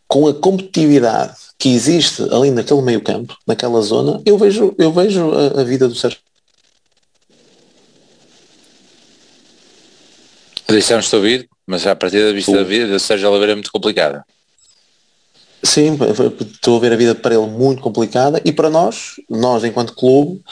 [0.07, 5.31] com a competitividade que existe ali naquele meio campo, naquela zona, eu vejo, eu vejo
[5.33, 6.19] a, a vida do Sérgio.
[10.67, 14.25] Deixamos-te ouvir, mas a partir da vista da vida do Sérgio Oliveira é muito complicada.
[15.69, 15.99] Sim,
[16.41, 20.43] estou a ver a vida para ele muito complicada e para nós, nós enquanto clube,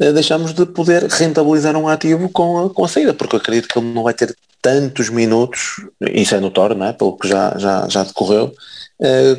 [0.00, 3.68] eh, deixamos de poder rentabilizar um ativo com a, com a saída, porque eu acredito
[3.68, 6.92] que ele não vai ter tantos minutos, isso é notório, não é?
[6.94, 8.54] pelo que já, já, já decorreu,
[9.00, 9.36] eh,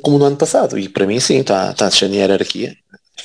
[0.00, 0.78] como, no ano passado.
[0.78, 2.76] E para mim sim, está, está a descer a hierarquia.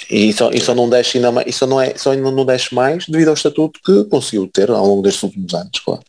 [0.10, 3.06] E só, e só não desce ainda mais, não é, só ainda não desce mais
[3.08, 6.02] devido ao estatuto que conseguiu ter ao longo destes últimos anos, claro.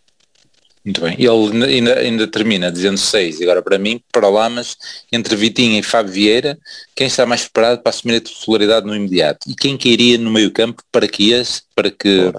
[0.85, 1.17] Muito bem.
[1.19, 3.41] Ele ainda, ainda termina dizendo seis.
[3.41, 4.77] Agora, para mim, para Lamas,
[5.11, 6.59] entre Vitinha e Fábio Vieira,
[6.95, 9.51] quem está mais preparado para assumir a titularidade no imediato?
[9.51, 12.31] E quem que iria no meio campo para que ias, para que,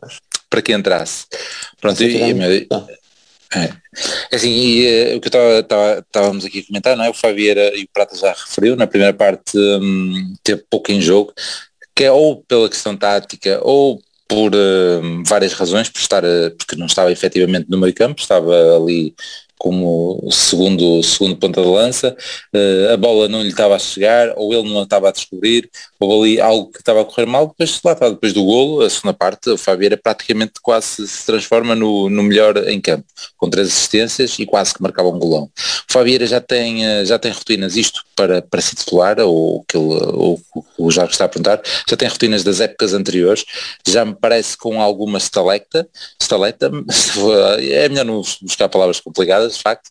[0.47, 1.25] para que entrasse?
[1.81, 1.97] Pronto,
[3.53, 3.71] é.
[4.31, 7.09] é assim, e, uh, o que estávamos aqui a comentar, não é?
[7.09, 11.01] O Fábio Vieira e o Prata já referiu, na primeira parte um, teve pouco em
[11.01, 11.33] jogo,
[11.95, 16.75] que é ou pela questão tática, ou por uh, várias razões, por estar, uh, porque
[16.75, 19.15] não estava efetivamente no meio campo, estava ali
[19.57, 22.15] como segundo, segundo ponta de lança,
[22.53, 25.69] uh, a bola não lhe estava a chegar, ou ele não a estava a descobrir,
[25.99, 28.89] ou ali algo que estava a correr mal, depois lá está, depois do golo, a
[28.89, 33.05] segunda parte, o Fabieira praticamente quase se transforma no, no melhor em campo,
[33.37, 35.49] com três assistências e quase que marcava um golão.
[35.89, 39.77] O Fabieira já tem, eh, já tem rotinas, isto para, para se titular, ou que
[39.77, 40.39] ele, ou,
[40.77, 43.45] o Jorge está a perguntar, já tem rotinas das épocas anteriores,
[43.87, 45.87] já me parece com alguma estalecta,
[46.19, 46.71] estalecta,
[47.59, 49.89] é melhor não buscar palavras complicadas, de facto,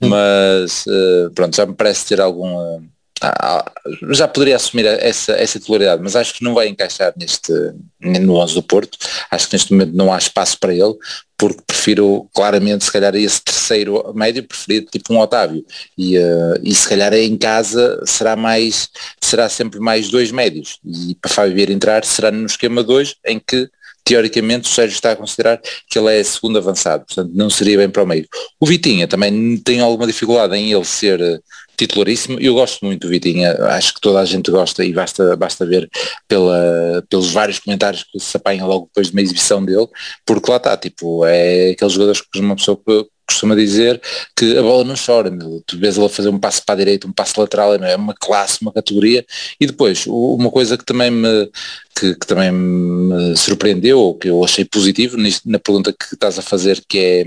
[0.00, 0.08] hum.
[0.08, 2.78] mas uh, pronto, já me parece ter algum.
[2.78, 7.50] Uh, já poderia assumir essa, essa titularidade, mas acho que não vai encaixar neste,
[7.98, 8.98] no 11 do Porto.
[9.30, 10.94] Acho que neste momento não há espaço para ele,
[11.38, 15.64] porque prefiro claramente se calhar esse terceiro médio preferido tipo um Otávio
[15.96, 18.88] e, uh, e se calhar em casa será mais
[19.20, 23.38] será sempre mais dois médios e para Fábio Vieira entrar será no esquema 2 em
[23.38, 23.68] que
[24.06, 27.90] teoricamente o Sérgio está a considerar que ele é segundo avançado, portanto não seria bem
[27.90, 28.24] para o meio.
[28.60, 31.40] O Vitinha também tem alguma dificuldade em ele ser eh,
[31.76, 35.66] titularíssimo, eu gosto muito do Vitinha, acho que toda a gente gosta e basta, basta
[35.66, 35.90] ver
[36.28, 39.88] pela, pelos vários comentários que se apanham logo depois de uma exibição dele,
[40.24, 42.80] porque lá está, tipo, é aqueles jogadores que uma pessoa
[43.26, 44.00] costuma dizer
[44.36, 45.62] que a bola não chora, meu.
[45.66, 48.14] tu vês ele a fazer um passo para a direita, um passo lateral, é uma
[48.14, 49.24] classe, uma categoria,
[49.60, 51.50] e depois, uma coisa que também me,
[51.98, 56.42] que, que também me surpreendeu, ou que eu achei positivo na pergunta que estás a
[56.42, 57.24] fazer, que é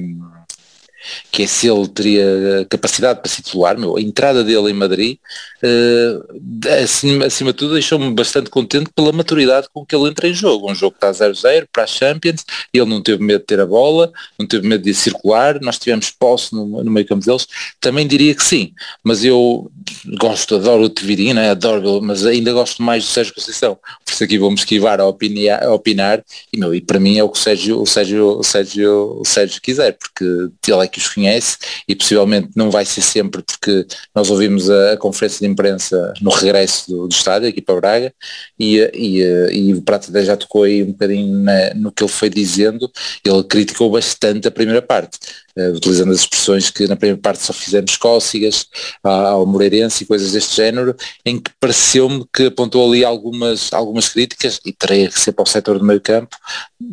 [1.32, 5.18] que é se ele teria capacidade para se titular, meu, a entrada dele em Madrid,
[5.64, 10.34] uh, acima, acima de tudo, deixou-me bastante contente pela maturidade com que ele entra em
[10.34, 10.72] jogo.
[10.72, 13.66] Um jogo que está 0-0 para a Champions, ele não teve medo de ter a
[13.66, 17.48] bola, não teve medo de circular, nós tivemos posse no, no meio campo deles,
[17.80, 19.72] também diria que sim, mas eu
[20.20, 21.50] gosto, adoro o Tevirinho, né?
[21.50, 25.64] adoro, mas ainda gosto mais do Sérgio Conceição, por isso aqui vamos esquivar a, opinar,
[25.64, 28.44] a opinar e, meu, e para mim é o que o Sérgio, o Sérgio, o
[28.44, 30.24] Sérgio, o Sérgio quiser, porque
[30.68, 34.98] ele é que os conhece e possivelmente não vai ser sempre porque nós ouvimos a,
[34.98, 38.14] conferência de imprensa no regresso do, do estádio aqui para Braga
[38.60, 39.22] e, e,
[39.52, 42.92] e o Prata já tocou aí um bocadinho na, no que ele foi dizendo,
[43.24, 45.18] ele criticou bastante a primeira parte
[45.60, 48.68] uh, utilizando as expressões que na primeira parte só fizemos cócegas
[49.04, 50.96] ao Moreirense e coisas deste género,
[51.26, 55.48] em que pareceu-me que apontou ali algumas, algumas críticas, e teria que ser para o
[55.48, 56.38] setor do meio campo,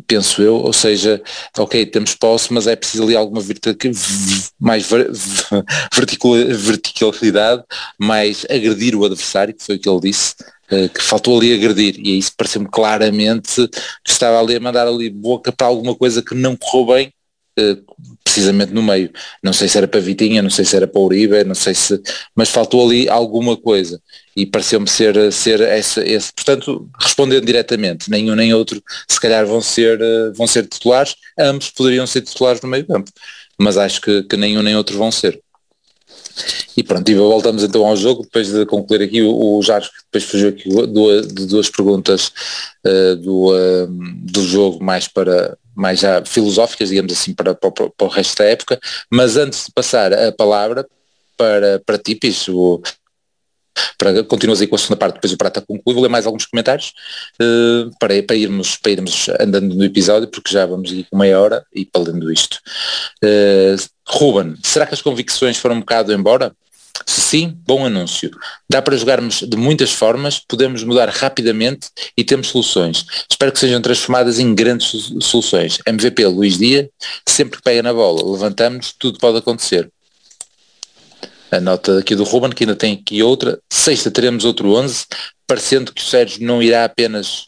[0.05, 1.21] penso eu, ou seja,
[1.57, 3.41] ok, temos posse, mas é preciso ali alguma
[4.59, 4.87] mais
[5.93, 7.63] verticalidade,
[7.97, 10.35] mais agredir o adversário, que foi o que ele disse,
[10.69, 13.67] eh, que faltou ali agredir e isso pareceu-me claramente
[14.03, 17.13] que estava ali a mandar ali boca para alguma coisa que não correu bem
[17.57, 17.77] eh,
[18.37, 19.09] precisamente no meio.
[19.41, 21.99] Não sei se era para Vitinha, não sei se era para Uribe, não sei se.
[22.35, 23.99] Mas faltou ali alguma coisa.
[24.35, 26.31] E pareceu-me ser, ser esse, esse.
[26.31, 31.71] Portanto, respondendo diretamente, nenhum nem outro se calhar vão ser, eh, vão ser titulares, ambos
[31.71, 33.11] poderiam ser titulares no meio campo.
[33.57, 35.41] Mas acho que, que nenhum nem outro vão ser.
[36.75, 39.71] E pronto, e voltamos então ao jogo, depois de concluir aqui o, o que
[40.11, 42.31] depois fugiu aqui duas, duas perguntas
[42.85, 43.87] uh, do, uh,
[44.21, 48.45] do jogo mais para mais já filosóficas, digamos assim, para, para, para, o resto da
[48.45, 50.87] época, mas antes de passar a palavra
[51.37, 52.81] para, para ti, Piso,
[53.97, 56.45] para, continuas aí com a segunda parte, depois o Prata conclui, vou ler mais alguns
[56.45, 56.93] comentários
[57.41, 61.39] uh, para, para, irmos, para irmos andando no episódio, porque já vamos ir com meia
[61.39, 62.59] hora e para lendo isto.
[63.23, 66.53] Uh, Ruben, será que as convicções foram um bocado embora?
[67.05, 68.31] Sim, bom anúncio.
[68.69, 73.05] Dá para jogarmos de muitas formas, podemos mudar rapidamente e temos soluções.
[73.29, 75.79] Espero que sejam transformadas em grandes soluções.
[75.85, 76.89] MVP Luís Dia,
[77.27, 79.91] sempre que pega na bola, levantamos, tudo pode acontecer.
[81.51, 83.59] A nota aqui do Ruben, que ainda tem aqui outra.
[83.69, 85.05] Sexta teremos outro 11,
[85.45, 87.47] parecendo que o Sérgio não irá apenas...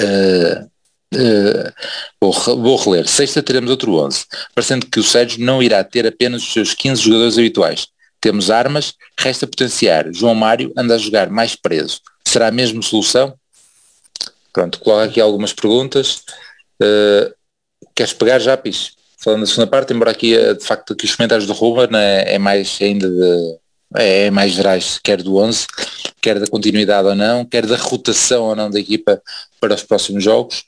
[0.00, 0.68] Uh,
[1.14, 1.72] Uh,
[2.20, 3.06] vou, vou, reler.
[3.06, 7.00] Sexta teremos outro 11, parecendo que o Sérgio não irá ter apenas os seus 15
[7.00, 7.86] jogadores habituais.
[8.20, 10.12] Temos armas, resta potenciar.
[10.12, 12.00] João Mário anda a jogar mais preso.
[12.26, 13.34] Será a mesma solução?
[14.52, 16.22] Pronto, coloco aqui algumas perguntas.
[16.82, 17.32] Uh,
[17.94, 18.96] queres pegar já, Pis?
[19.18, 22.34] Falando da segunda parte, embora aqui eh, de facto aqui os comentários do Ruben é,
[22.34, 23.58] é mais ainda de,
[23.94, 25.66] é, é, mais gerais, quer do 11,
[26.20, 29.20] quer da continuidade ou não, quer da rotação ou não da equipa
[29.60, 30.64] para os próximos jogos.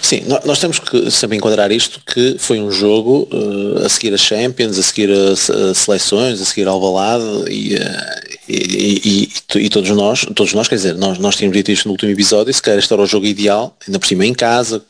[0.00, 4.18] Sim, nós temos que sempre enquadrar isto que foi um jogo uh, a seguir a
[4.18, 9.68] Champions, a seguir a, a seleções, a seguir ao balado e, uh, e, e, e,
[9.68, 12.62] todos nós, todos nós, quer dizer, nós, nós tínhamos dito isto no último episódio, se
[12.62, 14.82] calhar este era o jogo ideal, ainda por cima em casa,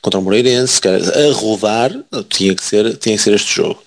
[0.00, 1.92] contra o Moreirense, a rodar,
[2.28, 3.82] tinha que ser, tinha que ser este jogo.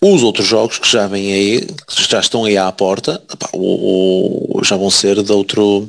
[0.00, 3.50] Os outros jogos que já vêm aí, que já estão aí à porta, opa,
[4.64, 5.88] já vão ser de outro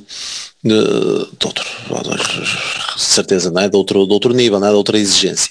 [0.67, 1.65] de, de outro,
[2.95, 3.69] de certeza, não é?
[3.69, 4.71] De outro, de outro nível, não é?
[4.71, 5.49] De outra exigência.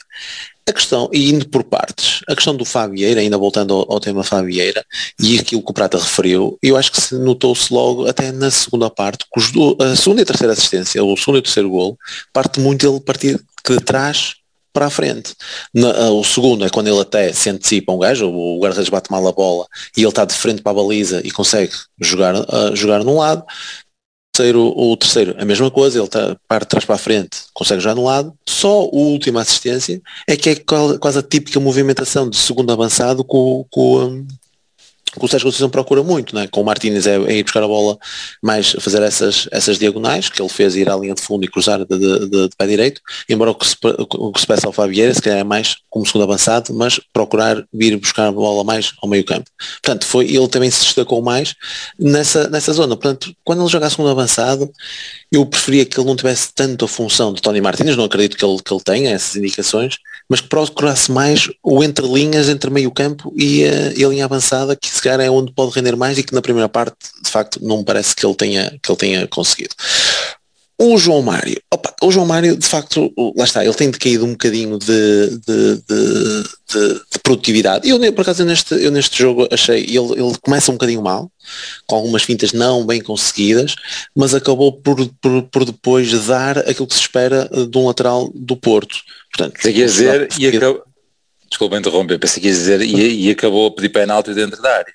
[0.69, 4.25] A questão, e indo por partes, a questão do Fabieira, ainda voltando ao, ao tema
[4.25, 4.85] Fabieira,
[5.21, 8.91] e aquilo que o Prata referiu, eu acho que se notou-se logo, até na segunda
[8.91, 9.25] parte,
[9.81, 11.97] a segunda e a terceira assistência, ou o segundo e o terceiro gol,
[12.33, 14.35] parte muito ele partir de trás
[14.77, 15.35] para a frente.
[15.73, 19.27] Na, o segundo é quando ele até se antecipa um gajo, o guarda-redes bate mal
[19.27, 22.35] a bola e ele está de frente para a baliza e consegue jogar,
[22.75, 23.43] jogar num lado
[24.37, 27.81] terceiro, o terceiro, a mesma coisa, ele está parte de trás para a frente, consegue
[27.81, 30.57] já no lado, só a última assistência é que é
[31.01, 34.27] quase a típica movimentação de segundo avançado com, com,
[35.19, 36.47] que o Sérgio Conceição procura muito, né?
[36.47, 37.99] com o Martínez é, é, ir buscar a bola
[38.43, 41.85] mais, fazer essas, essas diagonais, que ele fez ir à linha de fundo e cruzar
[41.85, 44.73] de, de, de, de pé direito, embora o que, se, o que se peça ao
[44.73, 48.93] Fabieira, se calhar é mais como segundo avançado, mas procurar vir buscar a bola mais
[49.03, 49.51] ao meio campo.
[49.83, 51.55] Portanto, foi, ele também se destacou mais
[51.99, 52.97] nessa, nessa zona.
[52.97, 54.71] Portanto, quando ele joga a segundo avançado,
[55.33, 58.45] eu preferia que ele não tivesse tanto a função de Tony Martínez, não acredito que
[58.45, 59.97] ele, que ele tenha essas indicações,
[60.29, 64.25] mas que procurasse mais o entre linhas, entre meio campo e a, e a linha
[64.25, 67.31] avançada, que se calhar é onde pode render mais e que na primeira parte, de
[67.31, 69.75] facto, não me parece que ele tenha, que ele tenha conseguido.
[70.79, 74.33] O João Mário, opa, o João Mário, de facto, lá está, ele tem decaído um
[74.33, 77.89] bocadinho de, de, de, de, de produtividade.
[77.89, 81.31] Eu, por acaso, neste, eu neste jogo achei, ele, ele começa um bocadinho mal,
[81.87, 83.75] com algumas fintas não bem conseguidas,
[84.15, 88.55] mas acabou por, por, por depois dar aquilo que se espera de um lateral do
[88.55, 88.97] Porto.
[89.37, 90.83] Portanto, Você quer dizer, e acabou,
[91.49, 94.95] desculpa interromper, pensei que ia dizer, e, e acabou a pedir penalti dentro da área.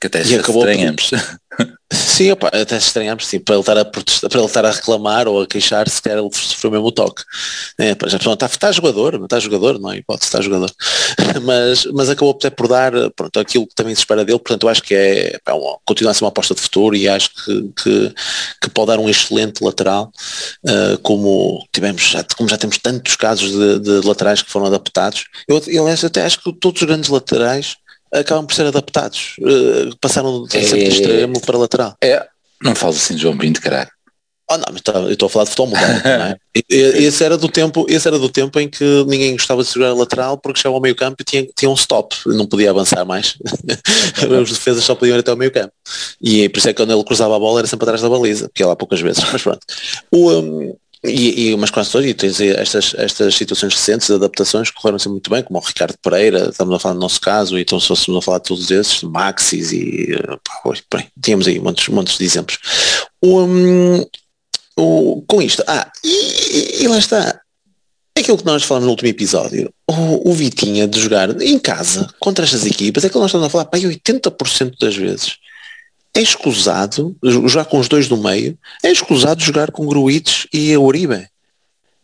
[0.00, 1.10] Que até e acabou estranhamos.
[2.22, 5.26] Sim, opa, até estranhamos, sim, para ele estar a protestar, para ele estar a reclamar
[5.26, 7.24] ou a queixar-se que ele sofreu mesmo o toque.
[7.76, 10.70] É, já está, está jogador, está jogador, não é hipótese, está jogador.
[11.42, 14.68] Mas, mas acabou até por dar pronto, aquilo que também se espera dele, portanto eu
[14.68, 17.72] acho que é, é uma, continua a ser uma aposta de futuro e acho que,
[17.82, 18.14] que,
[18.62, 20.12] que pode dar um excelente lateral,
[20.66, 25.24] uh, como tivemos, já, como já temos tantos casos de, de laterais que foram adaptados.
[25.48, 27.76] Eu, eu até acho que todos os grandes laterais
[28.12, 29.36] acabam por ser adaptados.
[29.40, 31.96] Uh, passaram de é, extremo para lateral.
[32.02, 32.26] É,
[32.62, 33.90] não falo assim de João Pinto, caralho.
[34.50, 36.36] Oh, não, mas tá, eu estou a falar de futebol moderno, não é?
[36.68, 39.94] Esse era do tempo, esse era do tempo em que ninguém gostava de segurar a
[39.94, 43.38] lateral porque chegava ao meio campo e tinha, tinha um stop, não podia avançar mais.
[44.42, 45.72] Os defesas só podiam ir até ao meio campo.
[46.20, 48.48] E por isso é que quando ele cruzava a bola era sempre atrás da baliza,
[48.48, 49.60] porque lá poucas vezes, mas pronto.
[50.10, 55.08] O, um, e, e, mas quase todas, e tens estas, estas situações recentes adaptações correram-se
[55.08, 58.22] muito bem, como o Ricardo Pereira, estamos a falar no nosso caso, então se fôssemos
[58.22, 62.58] a falar de todos esses, Maxis e pá, bem, tínhamos aí montes, montes de exemplos.
[63.20, 64.04] Um,
[64.76, 67.40] o, com isto, ah, e, e, lá está,
[68.16, 72.44] aquilo que nós falamos no último episódio, o, o Vitinha de jogar em casa contra
[72.44, 75.36] estas equipas, é que nós estamos a falar, pá, 80% das vezes
[76.14, 80.78] é escusado, jogar com os dois no meio, é escusado jogar com Gruites e a
[80.78, 81.26] Uribe.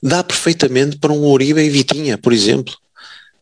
[0.02, 2.74] Dá perfeitamente para um Uribe e Vitinha, por exemplo.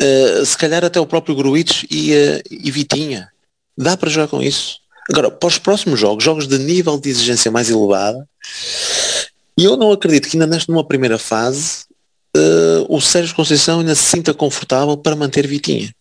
[0.03, 3.31] Uh, se calhar até o próprio Gruites e, uh, e Vitinha.
[3.79, 4.79] Dá para jogar com isso.
[5.09, 8.29] Agora, para os próximos jogos, jogos de nível de exigência mais elevada,
[9.57, 11.85] e eu não acredito que ainda nesta numa primeira fase
[12.37, 15.95] uh, o Sérgio Conceição ainda se sinta confortável para manter Vitinha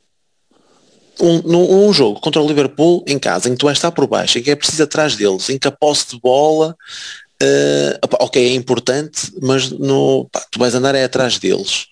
[1.20, 4.08] um, num, um jogo contra o Liverpool em casa, em que tu vais estar por
[4.08, 6.76] baixo, em que é preciso atrás deles, em que a posse de bola,
[7.42, 11.88] uh, ok, é importante, mas no, pá, tu vais andar é atrás deles.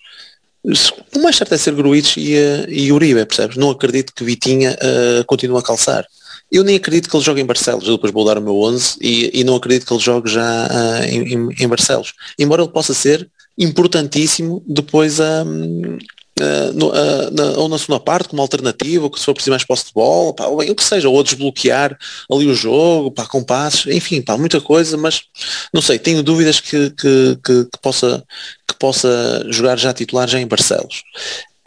[1.14, 3.56] O mais certo é ser Gruites e, uh, e Uribe, percebes?
[3.56, 6.06] Não acredito que Vitinha uh, continue a calçar.
[6.50, 8.96] Eu nem acredito que ele jogue em Barcelos, eu depois vou dar o meu 11
[9.00, 12.12] e, e não acredito que ele jogue já uh, em, em, Barcelos.
[12.38, 15.98] Embora ele possa ser importantíssimo depois um,
[16.40, 19.92] Uh, na, ou na segunda parte como alternativa, que se for preciso mais posse de
[19.92, 21.96] bola, pá, ou bem, o que seja, ou desbloquear
[22.28, 25.22] ali o jogo, pá, com passos, enfim, pá, muita coisa, mas
[25.72, 28.24] não sei, tenho dúvidas que, que, que, que possa,
[28.66, 31.04] que possa jogar já titular já em Barcelos.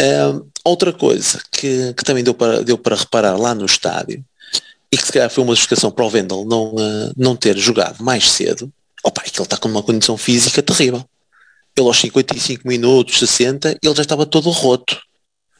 [0.02, 4.22] Uh, outra coisa que, que também deu para, deu para reparar lá no estádio,
[4.92, 6.76] e que se calhar foi uma justificação para o Vendel não,
[7.16, 8.70] não ter jogado mais cedo,
[9.02, 11.06] opa, é que ele está com uma condição física terrível
[11.78, 14.98] ele aos 55 minutos, 60, ele já estava todo roto.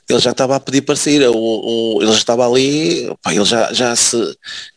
[0.10, 3.74] Ele já estava a pedir para sair, o, ele já estava ali, pá, ele já,
[3.74, 4.18] já se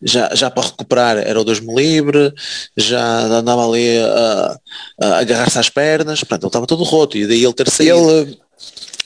[0.03, 2.35] já, já para recuperar era o Deus-me livre,
[2.77, 4.59] já andava ali a,
[5.01, 8.11] a agarrar-se às pernas, pronto, ele estava todo roto e daí ele ter saído.
[8.11, 8.39] Ele,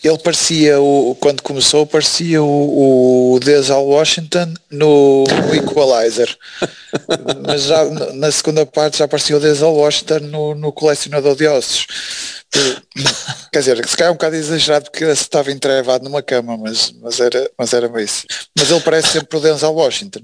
[0.05, 6.37] ele parecia, o, quando começou, parecia o, o Denzel Washington no, no Equalizer.
[7.47, 11.87] Mas já na segunda parte já parecia o Denzel Washington no, no colecionador de ossos.
[13.51, 17.19] Quer dizer, se calhar é um bocado exagerado porque estava entrevado numa cama, mas, mas,
[17.19, 18.27] era, mas era isso.
[18.57, 20.21] Mas ele parece sempre o Denzel Washington.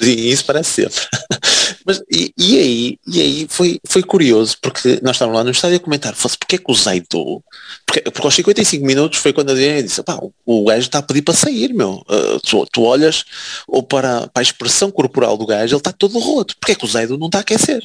[0.00, 1.00] Sim, isso parece sempre.
[1.86, 5.76] Mas, e, e, aí, e aí foi, foi curioso, porque nós estávamos lá no estádio
[5.76, 7.42] a comentar, fosse porque é que o Zaido,
[7.86, 10.98] porque, porque aos 55 minutos foi quando a DN disse, pá, o, o gajo está
[10.98, 12.04] a pedir para sair, meu.
[12.08, 13.24] Uh, tu, tu, olhas
[13.66, 16.56] ou para, para a expressão corporal do gajo, ele está todo roto.
[16.58, 17.82] Porque é que o Zaido não está a aquecer?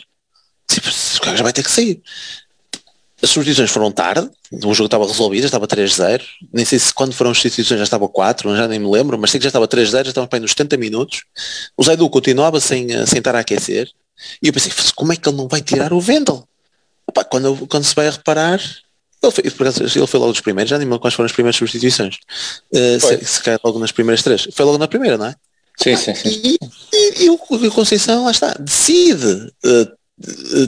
[0.67, 2.01] Tipo, o gajo vai ter que sair.
[3.21, 6.21] As substituições foram tarde, o jogo estava resolvido, já estava 3-0,
[6.53, 9.31] nem sei se quando foram as substituições já estava 4, já nem me lembro, mas
[9.31, 11.23] sei que já estava 3-0, já estava bem nos 70 minutos,
[11.75, 13.89] o Zaidu continuava sem, eh, sem estar a aquecer,
[14.41, 16.47] e eu pensei, como é que ele não vai tirar o Vendel?
[17.07, 18.61] Opa, quando, quando se vai a reparar,
[19.23, 19.43] ele foi,
[19.95, 22.17] ele foi logo dos primeiros, já nem me lembro quais foram as primeiras substituições.
[22.71, 24.47] Uh, se, se cai logo nas primeiras três.
[24.53, 25.35] Foi logo na primeira, não é?
[25.77, 26.29] Sim, sim, sim.
[26.43, 26.57] E,
[26.93, 27.37] e, e o
[27.71, 29.97] Conceição, lá está, decide uh,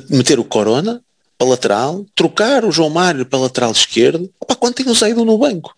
[0.10, 1.04] meter o Corona
[1.40, 5.38] para lateral, trocar o João Mário para lateral esquerdo, opa, quando tem o Zaido no
[5.38, 5.74] banco.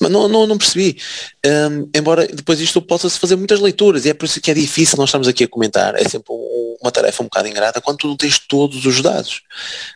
[0.00, 0.96] Mas não, não, não percebi.
[1.44, 4.96] Um, embora depois isto possa-se fazer muitas leituras, e é por isso que é difícil
[4.96, 8.06] nós estamos aqui a comentar, é sempre um, uma tarefa um bocado ingrata quando tu
[8.06, 9.42] não tens todos os dados.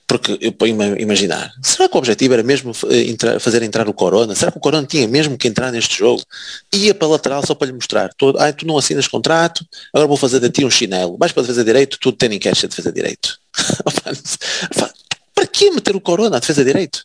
[0.09, 3.95] Porque eu ponho-me imaginar, será que o objetivo era mesmo eh, entrar, fazer entrar o
[3.95, 4.35] Corona?
[4.35, 6.23] Será que o Corona tinha mesmo que entrar neste jogo?
[6.75, 10.09] Ia para a lateral só para lhe mostrar, todo, ah, tu não assinas contrato, agora
[10.09, 12.67] vou fazer de ti um chinelo, vais para a defesa direito, tu tens cash a
[12.67, 13.39] defesa direito.
[15.37, 17.05] para que meter o Corona a defesa direito?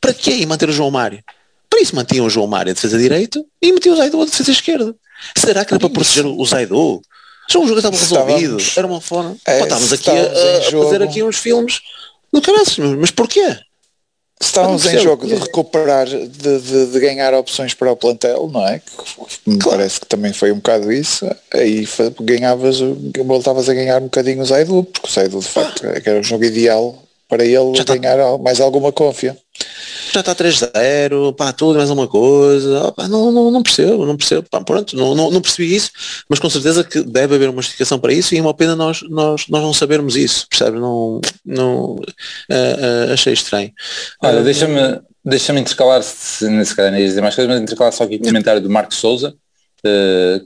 [0.00, 1.22] Para que manter o João Mário?
[1.68, 4.50] Para isso mantinham o João Mário a defesa direito e metiam o Zaidu a defesa
[4.50, 4.94] esquerda.
[5.36, 7.02] Será que era para proteger o Zaidu?
[7.50, 8.56] Já o jogo estava resolvido.
[8.76, 9.36] Era uma forma.
[9.46, 11.80] É, estávamos aqui a, a fazer aqui uns filmes
[12.32, 13.58] do caraças, mas porquê?
[14.40, 18.80] Estávamos em jogo de recuperar, de, de, de, ganhar opções para o plantel, não é?
[18.80, 19.78] Que me claro.
[19.78, 21.26] parece que também foi um bocado isso.
[21.54, 21.88] Aí
[22.20, 22.78] ganhavas,
[23.24, 26.02] voltavas a ganhar um bocadinho o Zaidu, porque o Zaidu de facto ah.
[26.04, 28.38] era o jogo ideal para ele Já tá ganhar tá.
[28.38, 29.40] mais alguma confiança
[30.12, 34.46] já está 3-0, pá, tudo, mais uma coisa, pá, não, não, não percebo, não percebo,
[34.48, 35.90] pá, pronto, não, não, não, percebi isso,
[36.28, 39.02] mas com certeza que deve haver uma explicação para isso e é uma pena nós,
[39.02, 40.78] nós, nós não sabermos isso, percebe?
[40.78, 43.72] Não, não uh, uh, achei estranho.
[44.22, 48.04] Olha, uh, deixa-me deixa-me intercalar, se, se calhar nem dizer mais coisas, mas intercalar só
[48.04, 49.34] aqui o comentário do Marco Souza,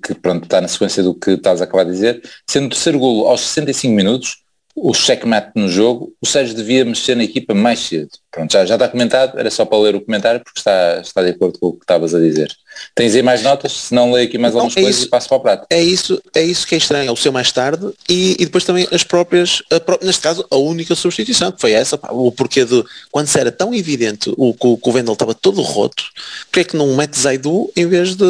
[0.03, 2.99] que pronto, está na sequência do que estás a acabar de dizer, sendo o terceiro
[2.99, 4.43] golo aos 65 minutos,
[4.83, 8.11] o checkmate no jogo, o Sérgio devia mexer na equipa mais cedo.
[8.31, 11.31] Pronto, já, já está comentado, era só para ler o comentário porque está, está de
[11.31, 12.51] acordo com o que estavas a dizer.
[12.95, 13.73] Tens aí mais notas?
[13.73, 15.67] Se não, leio aqui mais algumas é coisas isso, e passo para o prato.
[15.69, 18.65] É isso, é isso que é estranho, é o seu mais tarde e, e depois
[18.65, 22.65] também as próprias, a, neste caso, a única substituição, que foi essa, pá, o porquê
[22.65, 26.05] de, quando se era tão evidente o que o, Vendel estava todo roto,
[26.45, 28.25] porque é que não mete Zaidu em vez de,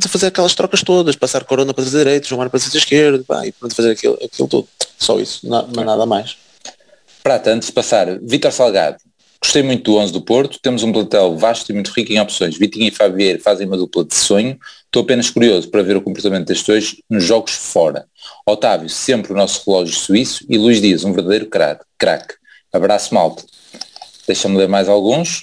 [0.00, 3.22] de fazer aquelas trocas todas, passar Corona para a direita, João Mário para a esquerda,
[3.26, 4.66] pá, e pronto, fazer aquilo, aquilo todo.
[4.98, 6.36] Só isso, não, não nada mais.
[7.22, 8.98] Prata, antes de passar, Vitor Salgado,
[9.46, 12.58] Gostei muito do 11 do Porto, temos um plantel vasto e muito rico em opções.
[12.58, 14.58] Vitinho e Fabier fazem uma dupla de sonho.
[14.86, 18.06] Estou apenas curioso para ver o comportamento destes dois nos jogos fora.
[18.44, 22.34] Otávio, sempre o nosso relógio suíço, e Luís Dias, um verdadeiro craque.
[22.72, 23.44] Abraço malta.
[24.26, 25.42] Deixa-me ler mais alguns.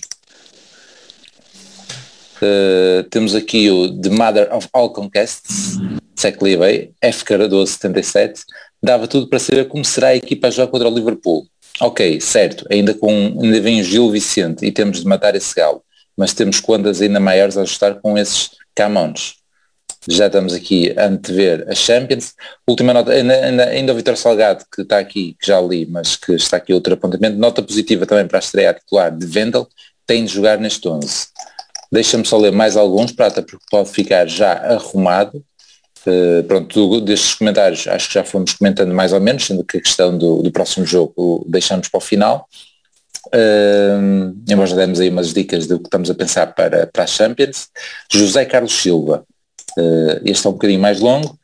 [2.41, 5.77] Uh, temos aqui o The Mother of All Conquests,
[6.13, 7.23] Secley Bay, F.
[7.23, 8.41] Cardoso 77.
[8.83, 11.47] Dava tudo para saber como será a equipa a jogar contra o Liverpool.
[11.79, 13.09] Ok, certo, ainda, com,
[13.41, 15.81] ainda vem o Gil Vicente e temos de matar esse galo,
[16.15, 19.35] mas temos quantas ainda maiores a ajustar com esses camões.
[20.07, 22.33] Já estamos aqui a antever a Champions.
[22.67, 26.17] Última nota, ainda, ainda, ainda o Vitor Salgado, que está aqui, que já li, mas
[26.17, 27.37] que está aqui outro apontamento.
[27.37, 29.67] Nota positiva também para a estreia titular de Vendel,
[30.05, 31.27] tem de jogar neste 11.
[31.91, 35.43] Deixa-me só ler mais alguns, Prata, porque pode ficar já arrumado.
[36.05, 39.81] Uh, pronto, destes comentários acho que já fomos comentando mais ou menos, sendo que a
[39.81, 42.47] questão do, do próximo jogo deixamos para o final.
[43.27, 47.07] Uh, embora já demos aí umas dicas do que estamos a pensar para, para a
[47.07, 47.69] Champions.
[48.11, 49.25] José Carlos Silva,
[49.77, 51.37] uh, este é um bocadinho mais longo.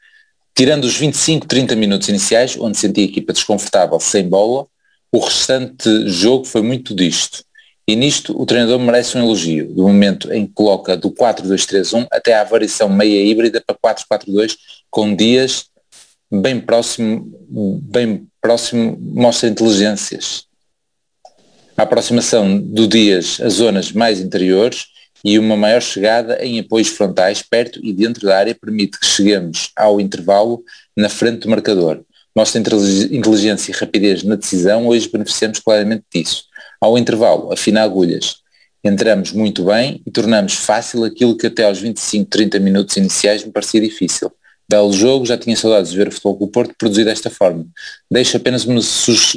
[0.54, 4.68] Tirando os 25, 30 minutos iniciais, onde senti a equipa desconfortável sem bola,
[5.10, 7.44] o restante jogo foi muito disto.
[7.90, 12.36] E nisto o treinador merece um elogio, do momento em que coloca do 4-2-3-1 até
[12.36, 14.56] à variação meia híbrida para 4-4-2,
[14.92, 15.66] com dias
[16.32, 17.28] bem próximo,
[17.82, 20.44] bem próximo mostra inteligências.
[21.76, 24.86] A aproximação do Dias a zonas mais interiores
[25.26, 29.72] e uma maior chegada em apoios frontais perto e dentro da área permite que cheguemos
[29.76, 30.64] ao intervalo
[30.96, 32.04] na frente do marcador.
[32.36, 36.49] Mostra inteligência e rapidez na decisão, hoje beneficiamos claramente disso.
[36.82, 38.38] Ao intervalo, afina agulhas.
[38.84, 43.52] Entramos muito bem e tornamos fácil aquilo que até aos 25, 30 minutos iniciais me
[43.52, 44.32] parecia difícil.
[44.70, 47.66] Belo jogo, já tinha saudades de ver o Futebol com o Porto produzido desta forma.
[48.10, 48.80] Deixo apenas uma,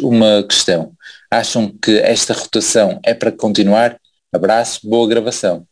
[0.02, 0.92] uma questão.
[1.30, 3.98] Acham que esta rotação é para continuar?
[4.32, 5.66] Abraço, boa gravação.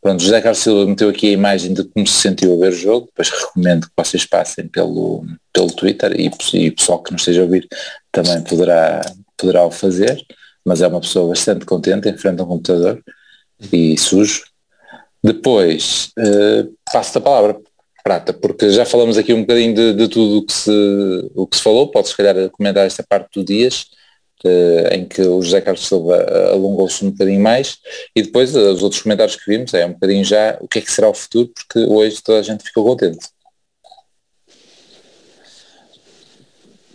[0.00, 2.76] Pronto, José Carlos Silva meteu aqui a imagem de como se sentiu a ver o
[2.76, 6.28] jogo, depois recomendo que vocês passem pelo, pelo Twitter e,
[6.68, 7.68] o pessoal que nos esteja a ouvir
[8.10, 9.00] também poderá,
[9.36, 10.20] poderá o fazer
[10.64, 13.02] mas é uma pessoa bastante contente em frente a um computador
[13.72, 14.44] e sujo.
[15.22, 17.60] Depois, uh, passo-te a palavra,
[18.02, 21.56] Prata, porque já falamos aqui um bocadinho de, de tudo o que, se, o que
[21.56, 23.86] se falou, podes se calhar comentar esta parte do Dias,
[24.44, 26.16] uh, em que o José Carlos Silva
[26.50, 27.78] alongou-se um bocadinho mais,
[28.16, 30.82] e depois uh, os outros comentários que vimos, é um bocadinho já o que é
[30.82, 33.28] que será o futuro, porque hoje toda a gente ficou contente.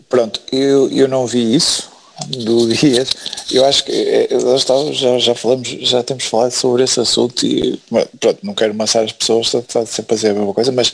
[0.09, 1.89] Pronto, eu, eu não vi isso,
[2.25, 3.09] do Dias,
[3.51, 7.79] eu acho que é, é já, já falamos, já temos falado sobre esse assunto e
[8.19, 10.93] pronto, não quero amassar as pessoas, está sempre a dizer a mesma coisa, mas,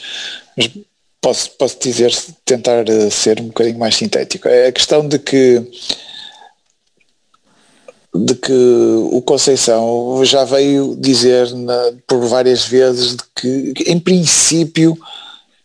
[0.58, 0.70] mas
[1.22, 2.14] posso, posso dizer,
[2.44, 4.48] tentar eh, ser um bocadinho mais sintético.
[4.48, 5.66] É a questão de que
[8.16, 8.54] de que
[9.12, 14.96] o Conceição já veio dizer na, por várias vezes de que, em princípio,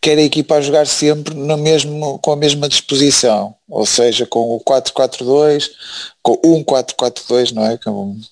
[0.01, 4.55] quer a equipa a jogar sempre no mesmo, com a mesma disposição, ou seja, com
[4.55, 5.69] o 4-4-2,
[6.23, 7.77] com o 1-4-4-2, não é?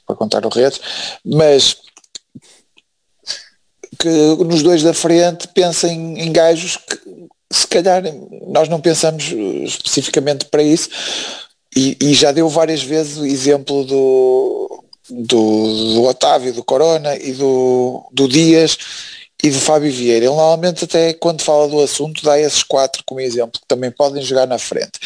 [0.05, 0.79] Para contar o reto,
[1.25, 1.77] mas
[3.99, 4.09] que
[4.45, 8.03] nos dois da frente pensem em gajos que se calhar
[8.47, 9.25] nós não pensamos
[9.63, 10.89] especificamente para isso,
[11.75, 17.33] e, e, já deu várias vezes o exemplo do, do, do, Otávio, do Corona e
[17.33, 18.77] do, do Dias
[19.43, 20.25] e do Fábio Vieira.
[20.25, 24.21] Ele normalmente até quando fala do assunto dá esses quatro como exemplo, que também podem
[24.21, 24.99] jogar na frente.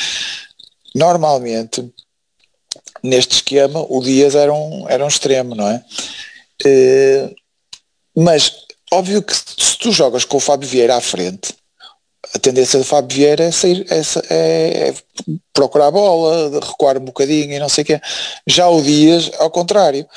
[0.95, 1.89] Normalmente,
[3.03, 5.83] neste esquema, o Dias era um, era um extremo, não é?
[6.65, 7.35] Uh,
[8.15, 8.53] mas
[8.91, 11.55] óbvio que se tu jogas com o Fábio Vieira à frente,
[12.33, 14.93] a tendência do Fábio Vieira é, sair, é, é, é,
[15.53, 18.01] procurar a bola, recuar um bocadinho e não sei o quê.
[18.47, 20.07] Já o Dias, ao contrário,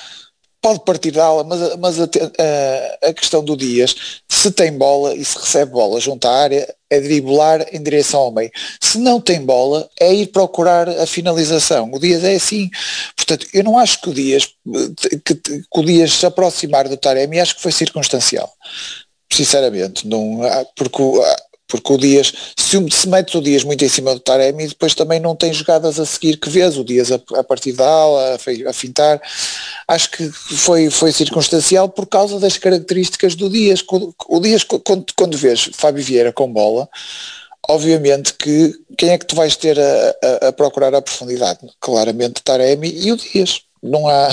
[0.64, 3.94] pode partir da ala, mas, mas a, a, a, questão do Dias,
[4.26, 8.32] se tem bola e se recebe bola junto à área, é driblar em direção ao
[8.32, 8.50] meio.
[8.80, 11.90] Se não tem bola, é ir procurar a finalização.
[11.92, 12.70] O Dias é assim.
[13.14, 14.48] Portanto, eu não acho que o Dias,
[15.22, 18.50] que, que o Dias se aproximar do Taremi, acho que foi circunstancial
[19.32, 20.40] sinceramente, não,
[20.76, 21.02] porque
[21.66, 25.18] porque o Dias, se, se metes o Dias muito em cima do Taremi, depois também
[25.18, 28.70] não tem jogadas a seguir que vês, o Dias a, a partir da ala, a,
[28.70, 29.20] a fintar,
[29.88, 33.82] acho que foi, foi circunstancial por causa das características do Dias,
[34.28, 36.88] o Dias quando, quando vês Fábio Vieira com bola,
[37.68, 41.60] obviamente que quem é que tu vais ter a, a, a procurar a profundidade?
[41.80, 44.28] Claramente Taremi e o Dias não há,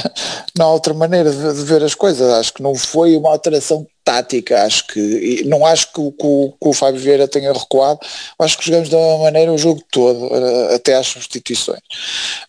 [0.58, 2.32] não há outra maneira de, de, ver as coisas.
[2.34, 4.64] Acho que não foi uma alteração tática.
[4.64, 8.00] Acho que não acho que, que, que o Fábio Vieira tenha recuado.
[8.40, 11.82] Acho que jogamos da mesma maneira o jogo todo, eh, até às substituições.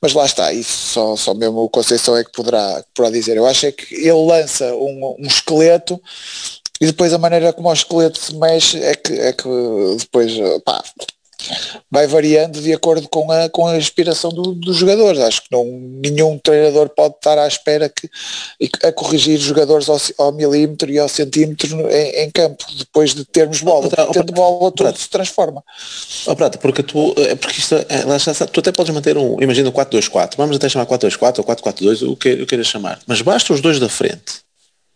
[0.01, 3.37] Mas lá está, isso só, só mesmo o Conceição é que poderá, poderá dizer.
[3.37, 6.01] Eu acho é que ele lança um, um esqueleto
[6.81, 9.49] e depois a maneira como o esqueleto se mexe é que, é que
[9.99, 10.33] depois
[10.65, 10.83] pá,
[11.91, 15.21] vai variando de acordo com a, com a inspiração do, dos jogadores.
[15.21, 18.09] Acho que não, nenhum treinador pode estar à espera que,
[18.85, 23.61] a corrigir jogadores ao, ao milímetro e ao centímetro em, em, campo, depois de termos
[23.61, 23.89] bola.
[24.09, 25.01] Oh, Tendo bola, tudo Prato.
[25.01, 25.63] se transforma.
[26.27, 30.35] Oh, Prata, porque tu, é porque isto, é, tu até podes manter um, imagina 4-2-4,
[30.37, 33.81] vamos até chamar 4-2-4 ou 4-4-2, o que, o que chamar, mas basta os dois
[33.81, 34.43] da frente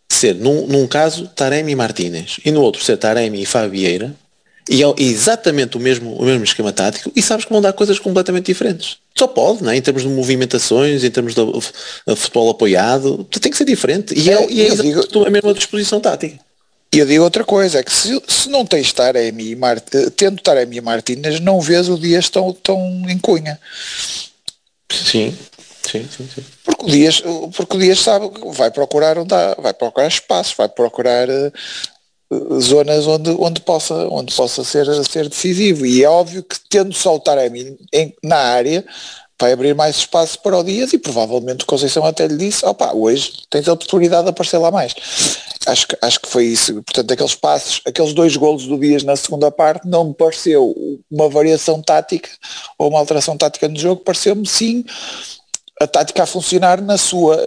[0.08, 4.14] ser, num, num caso, Taremi e Martínez, e no outro ser Taremi e Fabieira,
[4.68, 7.98] e é exatamente o mesmo, o mesmo esquema tático e sabes que vão dar coisas
[7.98, 8.96] completamente diferentes.
[9.16, 9.76] Só pode, não é?
[9.76, 14.14] em termos de movimentações, em termos de futebol apoiado, tem que ser diferente.
[14.18, 16.38] E é, é, e é exatamente digo, a mesma disposição tática.
[16.92, 19.84] E eu digo outra coisa, é que se, se não tens Taremi e Mart,
[20.16, 23.60] tendo Taremi e Martínez, não vês o Dias tão, tão em cunha.
[24.90, 25.36] Sim,
[25.82, 26.44] sim, sim, sim.
[26.64, 27.22] Porque o Dias,
[27.54, 31.28] porque o Dias sabe, vai procurar onde há, vai procurar espaços, vai procurar
[32.60, 35.86] zonas onde, onde, possa, onde possa ser, ser decisivo.
[35.86, 38.84] E é óbvio que tendo só o Taremi em, na área,
[39.40, 42.92] vai abrir mais espaço para o Dias e provavelmente o Conceição até lhe disse, opa,
[42.94, 44.94] hoje tens a oportunidade de aparecer lá mais.
[45.66, 46.74] Acho que, acho que foi isso.
[46.82, 50.74] Portanto, aqueles passos, aqueles dois golos do Dias na segunda parte não me pareceu
[51.10, 52.30] uma variação tática
[52.78, 54.84] ou uma alteração tática no jogo, pareceu-me sim
[55.80, 57.46] a tática a funcionar na sua,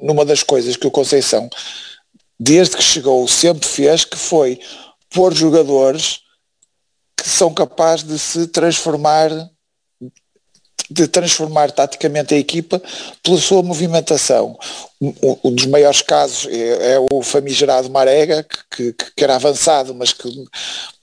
[0.00, 1.48] numa das coisas que o Conceição
[2.38, 4.60] desde que chegou, sempre fez, que foi
[5.10, 6.20] pôr jogadores
[7.16, 9.30] que são capazes de se transformar
[10.90, 12.80] de transformar taticamente a equipa
[13.22, 14.58] pela sua movimentação.
[15.00, 20.12] Um, dos maiores casos é, é o famigerado Marega, que, que, que, era avançado, mas
[20.12, 20.28] que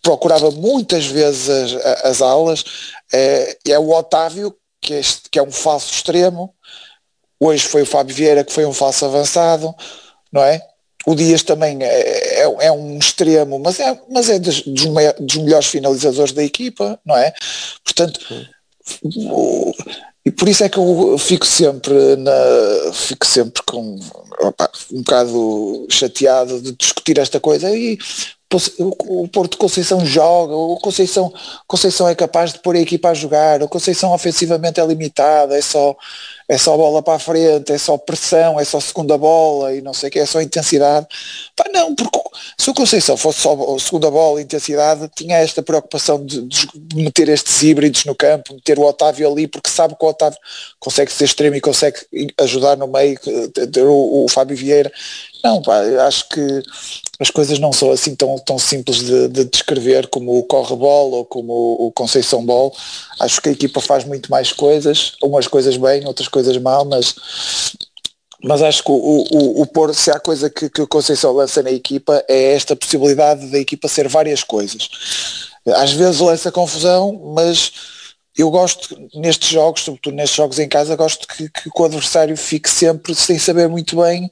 [0.01, 2.63] procurava muitas vezes as, as alas.
[3.11, 5.01] É, é o Otávio, que é,
[5.32, 6.53] que é um falso extremo.
[7.39, 9.73] Hoje foi o Fábio Vieira, que foi um falso avançado,
[10.32, 10.61] não é?
[11.06, 15.68] O Dias também é, é, é, um extremo, mas é, mas é dos, dos, melhores
[15.68, 17.34] finalizadores da equipa, não é?
[17.84, 18.20] Portanto,
[19.04, 19.74] o,
[20.26, 23.99] e por isso é que eu fico sempre na, fico sempre com
[24.39, 27.97] opa, um bocado chateado de discutir esta coisa e
[28.80, 31.34] o Porto Conceição joga, o Conceição,
[31.66, 35.62] Conceição é capaz de pôr a equipa a jogar, o Conceição ofensivamente é limitado, é
[35.62, 35.95] só
[36.52, 39.93] é só bola para a frente, é só pressão, é só segunda bola e não
[39.93, 41.08] sei o que, é só intensidade.
[41.56, 42.20] Pá, não, porque
[42.58, 47.64] se o Conceição fosse só segunda bola intensidade, tinha esta preocupação de, de, meter estes
[47.64, 50.38] híbridos no campo, meter o Otávio ali, porque sabe que o Otávio
[50.78, 51.99] consegue ser extremo e consegue
[52.41, 53.18] ajudar no meio,
[53.72, 54.91] ter o, o Fábio Vieira.
[55.41, 56.62] Não, pá, acho que
[57.22, 61.26] as coisas não são assim tão, tão simples de, de descrever como o corre-bola ou
[61.26, 62.76] como o Conceição Ball.
[63.20, 67.15] Acho que a equipa faz muito mais coisas, umas coisas bem, outras coisas mal, mas
[68.43, 71.61] mas acho que o, o, o pôr, se há coisa que, que o Conceição lança
[71.61, 74.89] na equipa é esta possibilidade da equipa ser várias coisas.
[75.75, 77.71] Às vezes lança confusão, mas
[78.35, 82.69] eu gosto nestes jogos, sobretudo nestes jogos em casa, gosto que, que o adversário fique
[82.69, 84.29] sempre sem saber muito bem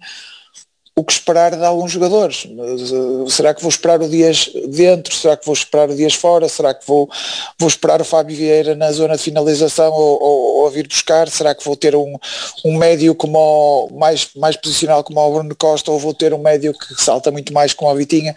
[0.95, 2.45] o que esperar de alguns jogadores.
[2.45, 5.13] Uh, será que vou esperar o Dias dentro?
[5.13, 6.49] Será que vou esperar o Dias fora?
[6.49, 7.09] Será que vou,
[7.57, 11.29] vou esperar o Fábio Vieira na zona de finalização ou, ou, ou a vir buscar?
[11.29, 12.15] Será que vou ter um,
[12.65, 16.41] um médio como o, mais, mais posicional como o Bruno Costa ou vou ter um
[16.41, 18.35] médio que salta muito mais como a Vitinha?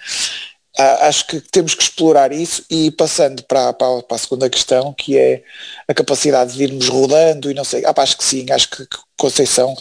[0.78, 5.18] Acho que temos que explorar isso e passando para, para, para, a segunda questão, que
[5.18, 5.42] é
[5.86, 8.86] a capacidade de irmos rodando e não sei, ah, acho que sim, acho que
[9.18, 9.74] Conceição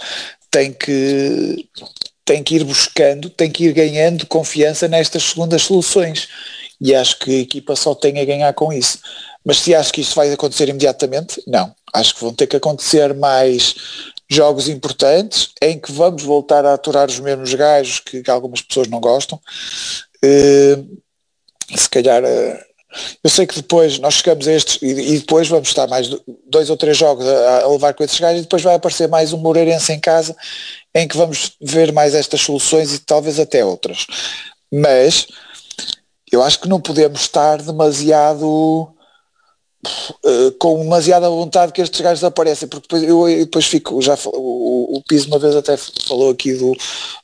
[0.52, 1.66] tem que
[2.32, 6.30] tem que ir buscando, tem que ir ganhando confiança nestas segundas soluções.
[6.80, 9.00] E acho que a equipa só tem a ganhar com isso.
[9.44, 11.76] Mas se acho que isso vai acontecer imediatamente, não.
[11.94, 13.76] Acho que vão ter que acontecer mais
[14.30, 18.88] jogos importantes em que vamos voltar a aturar os mesmos gajos que, que algumas pessoas
[18.88, 19.38] não gostam.
[20.24, 20.98] Uh,
[21.76, 22.58] se calhar uh,
[23.24, 26.10] eu sei que depois nós chegamos a estes e, e depois vamos estar mais
[26.46, 29.32] dois ou três jogos a, a, levar com esses gajos e depois vai aparecer mais
[29.32, 30.36] um Moreirense em casa
[30.94, 34.06] em que vamos ver mais estas soluções e talvez até outras.
[34.72, 35.28] Mas
[36.32, 38.94] eu acho que não podemos estar demasiado
[39.86, 44.98] uh, com demasiada vontade que estes gajos aparecem, porque depois eu depois fico, já o,
[44.98, 46.76] o Piso uma vez até falou aqui do,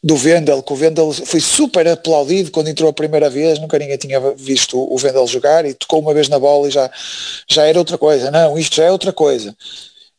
[0.04, 3.98] do Vendel, que o Vendel foi super aplaudido quando entrou a primeira vez, nunca ninguém
[3.98, 6.90] tinha visto o Vendel jogar e tocou uma vez na bola e já,
[7.50, 8.32] já era outra coisa.
[8.32, 9.56] Não, isto já é outra coisa.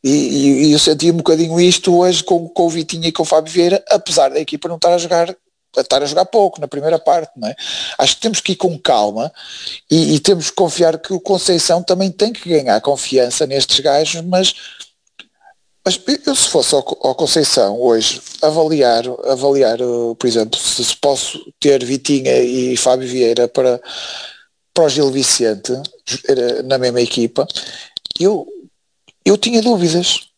[0.03, 3.23] E, e, e, eu senti um bocadinho isto hoje com, com o Vitinha e com
[3.23, 5.35] o Fábio Vieira, apesar da equipa não estar a jogar
[5.77, 7.55] a estar a jogar pouco na primeira parte, não é?
[7.97, 9.31] Acho que temos que ir com calma
[9.89, 14.21] e, e, temos que confiar que o Conceição também tem que ganhar confiança nestes gajos,
[14.23, 14.55] mas,
[15.85, 19.77] mas eu se fosse ao, ao Conceição hoje avaliar, avaliar,
[20.17, 23.79] por exemplo, se, se posso ter Vitinha e Fábio Vieira para,
[24.73, 25.71] para o Gil Vicente
[26.65, 27.47] na mesma equipa,
[28.19, 28.47] eu
[29.25, 30.29] eu tinha dúvidas.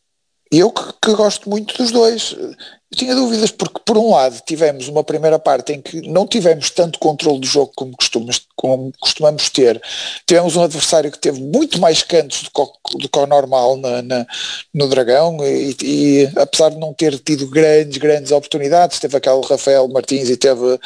[0.52, 2.34] Eu que, que, gosto muito dos dois.
[2.34, 2.54] Eu
[2.98, 7.00] tinha dúvidas porque, por um lado, tivemos uma primeira parte em que não tivemos tanto
[7.00, 9.82] controle do jogo como, costumas, como costumamos ter.
[10.28, 14.02] Tivemos um adversário que teve muito mais cantos do que, do que o normal na,
[14.02, 14.28] na,
[14.74, 19.88] no Dragão e, e, apesar de não ter tido grandes, grandes oportunidades, teve aquele Rafael
[19.88, 20.78] Martins e teve,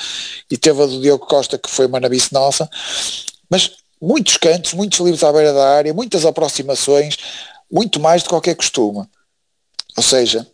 [0.51, 2.69] e teve a do Diogo Costa que foi uma nabice nossa,
[3.49, 7.17] mas muitos cantos, muitos livros à beira da área, muitas aproximações,
[7.71, 9.05] muito mais que qualquer costume.
[9.97, 10.47] Ou seja,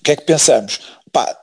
[0.00, 0.80] o que é que pensamos?
[1.12, 1.36] Pá,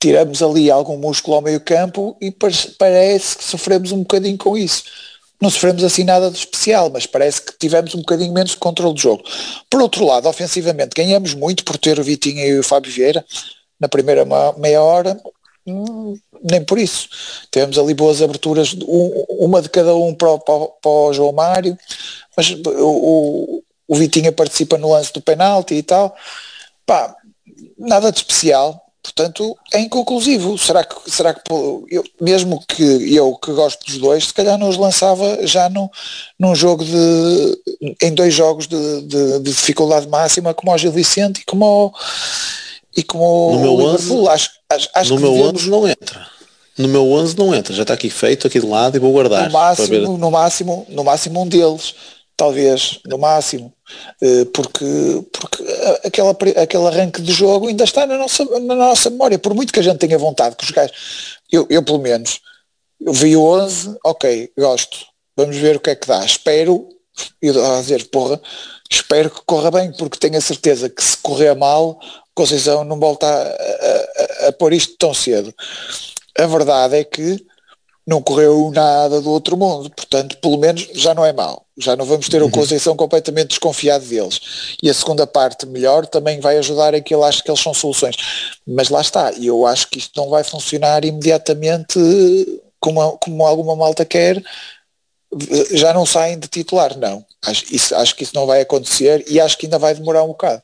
[0.00, 4.84] tiramos ali algum músculo ao meio campo e parece que sofremos um bocadinho com isso.
[5.40, 8.94] Não sofremos assim nada de especial, mas parece que tivemos um bocadinho menos de controle
[8.94, 9.22] do jogo.
[9.70, 13.24] Por outro lado, ofensivamente, ganhamos muito por ter o Vitinho e o Fábio Vieira
[13.78, 14.26] na primeira
[14.56, 15.20] meia hora,
[15.64, 17.08] hum, nem por isso.
[17.52, 18.74] Tivemos ali boas aberturas,
[19.28, 21.78] uma de cada um para, para, para o João Mário,
[22.36, 26.14] mas o, o Vitinha participa no lance do penalti e tal.
[26.84, 27.16] Pá,
[27.78, 30.58] nada de especial, portanto é inconclusivo.
[30.58, 34.68] Será que, será que eu, mesmo que eu que gosto dos dois, se calhar não
[34.68, 35.90] os lançava já no,
[36.38, 37.58] num jogo de
[38.02, 41.92] em dois jogos de, de, de dificuldade máxima como o Gil Vicente e como o,
[42.94, 44.28] e como no meu Liverpool.
[44.28, 45.62] Acho, acho, acho no meu devemos...
[45.62, 46.26] 11 não entra.
[46.76, 49.46] No meu 11 não entra, já está aqui feito, aqui de lado e vou guardar.
[49.46, 51.94] No máximo, no máximo, no máximo um deles
[52.38, 53.74] talvez, no máximo,
[54.52, 54.84] porque,
[55.32, 55.64] porque
[56.04, 59.80] aquela, aquele arranque de jogo ainda está na nossa, na nossa memória, por muito que
[59.80, 62.40] a gente tenha vontade que os gajos, eu, eu pelo menos,
[63.00, 64.98] eu vi o 11, ok, gosto,
[65.36, 66.88] vamos ver o que é que dá, espero,
[67.40, 68.40] eu a dizer, porra,
[68.90, 71.98] espero que corra bem, porque tenho a certeza que se correr mal,
[72.38, 75.52] Conceição não volta a, a, a, a pôr isto tão cedo.
[76.38, 77.44] A verdade é que
[78.08, 81.66] não correu nada do outro mundo, portanto, pelo menos já não é mal.
[81.76, 82.50] Já não vamos ter o uhum.
[82.50, 84.40] Conceição completamente desconfiado deles.
[84.82, 87.74] E a segunda parte melhor também vai ajudar em que ele acha que eles são
[87.74, 88.16] soluções.
[88.66, 92.00] Mas lá está, e eu acho que isto não vai funcionar imediatamente
[92.80, 94.42] como, como alguma malta quer,
[95.72, 97.22] já não saem de titular, não.
[97.44, 100.28] Acho, isso, acho que isso não vai acontecer e acho que ainda vai demorar um
[100.28, 100.62] bocado.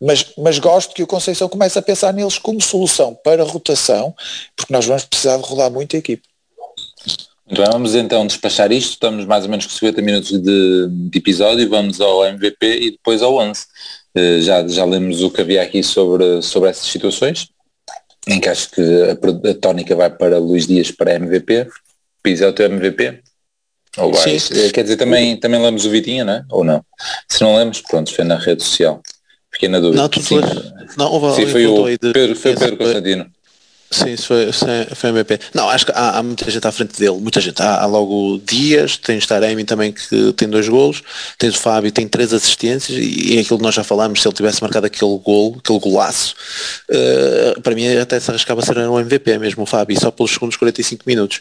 [0.00, 4.12] Mas, mas gosto que o Conceição comece a pensar neles como solução para rotação,
[4.56, 6.31] porque nós vamos precisar de rodar muito a equipe.
[7.46, 11.18] Muito bem, vamos então despachar isto, estamos mais ou menos com 50 minutos de, de
[11.18, 13.62] episódio, vamos ao MVP e depois ao 11.
[14.16, 17.48] Uh, já, já lemos o que havia aqui sobre, sobre essas situações,
[18.26, 21.68] em que acho que a, a tónica vai para Luís Dias para MVP.
[22.22, 23.20] Pisa é o teu MVP?
[23.98, 24.42] Ou vais?
[24.44, 24.70] Sim.
[24.70, 26.44] Quer dizer, também, também lemos o Vitinha, não é?
[26.50, 26.84] Ou não?
[27.28, 29.02] Se não lemos, pronto, foi na rede social.
[29.52, 30.00] Fiquei na dúvida.
[30.00, 30.40] Não, tu Sim,
[30.96, 33.30] não, Sim foi, o Pedro, foi o Pedro Constantino.
[33.92, 34.50] Sim, isso foi,
[34.94, 35.38] foi MVP.
[35.52, 37.60] Não, acho que há, há, muita gente à frente dele, muita gente.
[37.62, 41.02] Há, há logo Dias, tens Taremi também que tem dois golos,
[41.38, 44.34] tens o Fábio, tem três assistências e, e aquilo que nós já falámos, se ele
[44.34, 46.34] tivesse marcado aquele gol, aquele golaço,
[46.90, 50.32] uh, para mim até se arriscava a ser um MVP mesmo o Fábio, só pelos
[50.32, 51.40] segundos 45 minutos.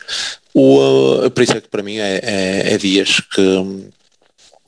[0.54, 3.92] O, uh, por isso é que para mim é, é, é Dias que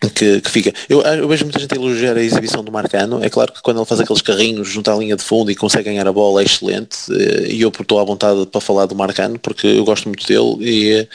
[0.10, 0.74] que, que, fica.
[0.90, 3.24] Eu, eu, vejo muita gente elogiar a exibição do Marcano.
[3.24, 5.86] É claro que quando ele faz aqueles carrinhos junto à linha de fundo e consegue
[5.86, 6.98] ganhar a bola é excelente.
[7.12, 10.58] Eh, e eu estou à vontade para falar do Marcano porque eu gosto muito dele
[10.62, 11.08] e,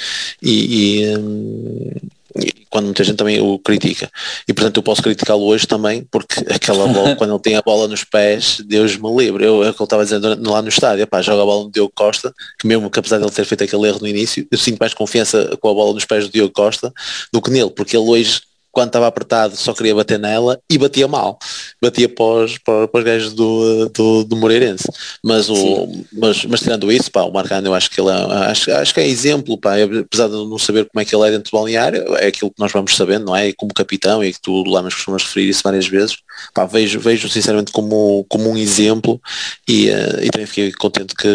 [0.42, 1.92] e, e, hum,
[2.36, 4.10] e quando muita gente também o critica.
[4.46, 7.88] E portanto eu posso criticá-lo hoje também porque aquela bola, quando ele tem a bola
[7.88, 9.44] nos pés, Deus me livre.
[9.44, 11.70] Eu, é o que ele estava dizendo lá no estádio, pá, joga a bola no
[11.70, 14.58] Diogo Costa, que mesmo que apesar de ele ter feito aquele erro no início, eu
[14.58, 16.92] sinto mais confiança com a bola nos pés do Diogo Costa
[17.32, 18.42] do que nele, porque ele hoje
[18.72, 21.38] quando estava apertado só queria bater nela e batia mal.
[21.82, 24.84] Batia para os, para, para os gajos do, do, do Moreirense.
[25.22, 28.70] Mas, o, mas, mas tirando isso, pá, o Marcano eu acho que ele é, acho,
[28.72, 31.50] acho que é exemplo, pá, apesar de não saber como é que ele é dentro
[31.50, 33.48] do balneário, é aquilo que nós vamos sabendo, não é?
[33.48, 36.18] E como capitão, e que tu lá nos costumas referir isso várias vezes,
[36.54, 39.20] pá, vejo, vejo sinceramente como, como um exemplo
[39.66, 41.26] e, uh, e também fiquei contente que,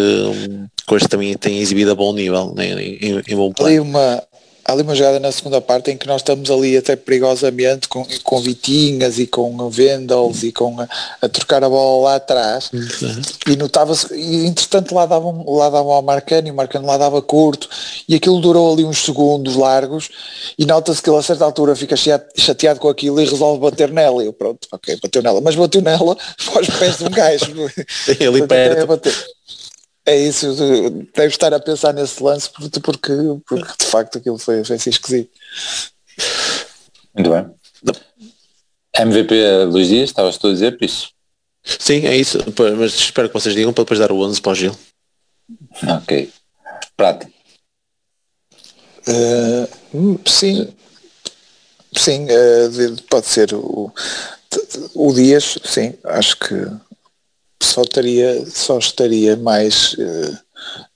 [0.88, 3.70] que hoje também tem exibido a bom nível, né, em, em bom plano.
[3.70, 4.24] Ali uma,
[4.66, 8.05] há ali uma jogada na segunda parte em que nós estamos ali até perigosamente com,
[8.24, 10.88] com Vitinhas e com Vendels e com a,
[11.22, 13.22] a, trocar a bola lá atrás uhum.
[13.47, 17.22] e notava-se, e entretanto lá davam, lá davam ao Marcano e o Marcano lá dava
[17.22, 17.70] curto
[18.07, 20.09] e aquilo durou ali uns segundos largos
[20.57, 24.24] e nota-se que ele a certa altura fica chateado com aquilo e resolve bater nela
[24.24, 26.16] e eu pronto, ok, bateu nela, mas bateu nela
[26.51, 27.53] para os pés de um gajo.
[28.28, 29.11] ali perto.
[30.06, 30.54] É isso,
[31.14, 33.14] deve estar a pensar nesse lance porque, porque,
[33.47, 35.32] porque de facto aquilo foi, foi assim esquisito.
[37.16, 37.49] Muito bem.
[38.99, 41.10] MVP Luís Dias, estavas tu a dizer, por isso?
[41.64, 42.38] Sim, é isso,
[42.78, 44.78] mas espero que vocês digam para depois dar o 11 para o Gil.
[45.88, 46.32] Ok.
[46.97, 47.28] Prato.
[49.08, 50.74] Uh, sim,
[51.95, 53.91] sim, uh, pode ser o,
[54.93, 56.56] o Dias, sim, acho que
[57.64, 60.38] só estaria, só estaria mais uh,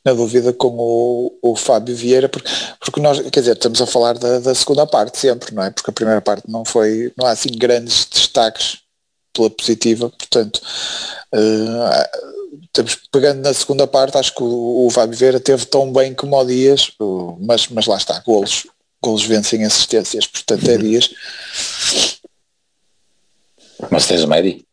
[0.03, 2.49] na dúvida com o, o Fábio Vieira, porque,
[2.79, 5.69] porque nós, quer dizer, estamos a falar da, da, segunda parte sempre, não é?
[5.69, 8.79] Porque a primeira parte não foi, não há assim grandes destaques
[9.33, 10.61] pela positiva, portanto,
[11.33, 16.13] uh, estamos pegando na segunda parte, acho que o, o Fábio Vieira teve tão bem
[16.13, 16.91] como o Dias,
[17.39, 18.65] mas, mas lá está, golos,
[19.01, 20.81] golos vencem assistências, portanto é uhum.
[20.81, 21.09] Dias.
[23.91, 24.66] Mas tens o Medi?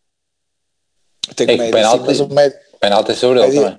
[1.35, 3.79] Tem é que penalti, mas o médio, penalti é sobre ele também.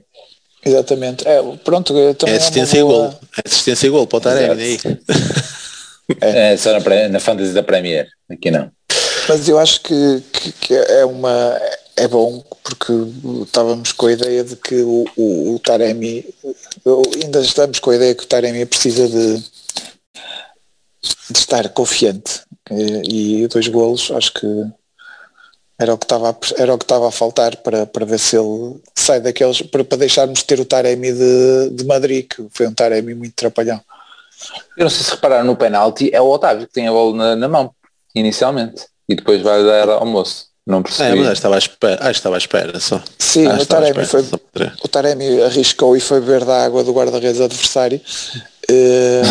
[0.66, 1.28] Exatamente.
[1.28, 2.94] É, pronto, é assistência é boa...
[2.94, 3.20] e gol.
[3.38, 4.80] É assistência e gol para o Taremi aí.
[6.22, 6.52] É.
[6.54, 8.72] é só na, na fantasy da Premier, aqui não.
[9.30, 11.60] Mas eu acho que, que, que, é uma
[11.96, 12.94] é bom porque
[13.44, 16.26] estávamos com a ideia de que o, o, o Taremi
[17.24, 23.48] ainda estamos com a ideia que o Taremi precisa de, de estar confiante e, e
[23.48, 24.48] dois golos acho que
[25.78, 28.80] era o que estava, era o que estava a faltar para, para ver se ele
[28.96, 33.14] sai daqueles, para, para deixarmos ter o Taremi de, de Madrid, que foi um Taremi
[33.14, 33.82] muito trapalhão.
[34.78, 37.36] Eu não sei se repararam no penalti, é o Otávio que tem a bola na,
[37.36, 37.72] na mão,
[38.14, 40.48] inicialmente, e depois vai dar ao moço.
[40.66, 41.20] Não percebi.
[41.20, 43.00] É, mas estava à espera, ah, estava à espera só.
[43.20, 44.22] Sim, o, Taremi foi,
[44.84, 48.02] o Taremi arriscou e foi beber da água do guarda-redes adversário.
[48.70, 49.22] Uh,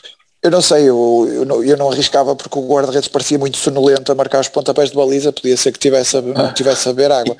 [0.42, 4.10] Eu não sei, eu, eu, não, eu não arriscava porque o guarda-redes parecia muito sonolento
[4.10, 7.12] a marcar os pontapés de baliza, podia ser que tivesse a, não tivesse a ver
[7.12, 7.36] água.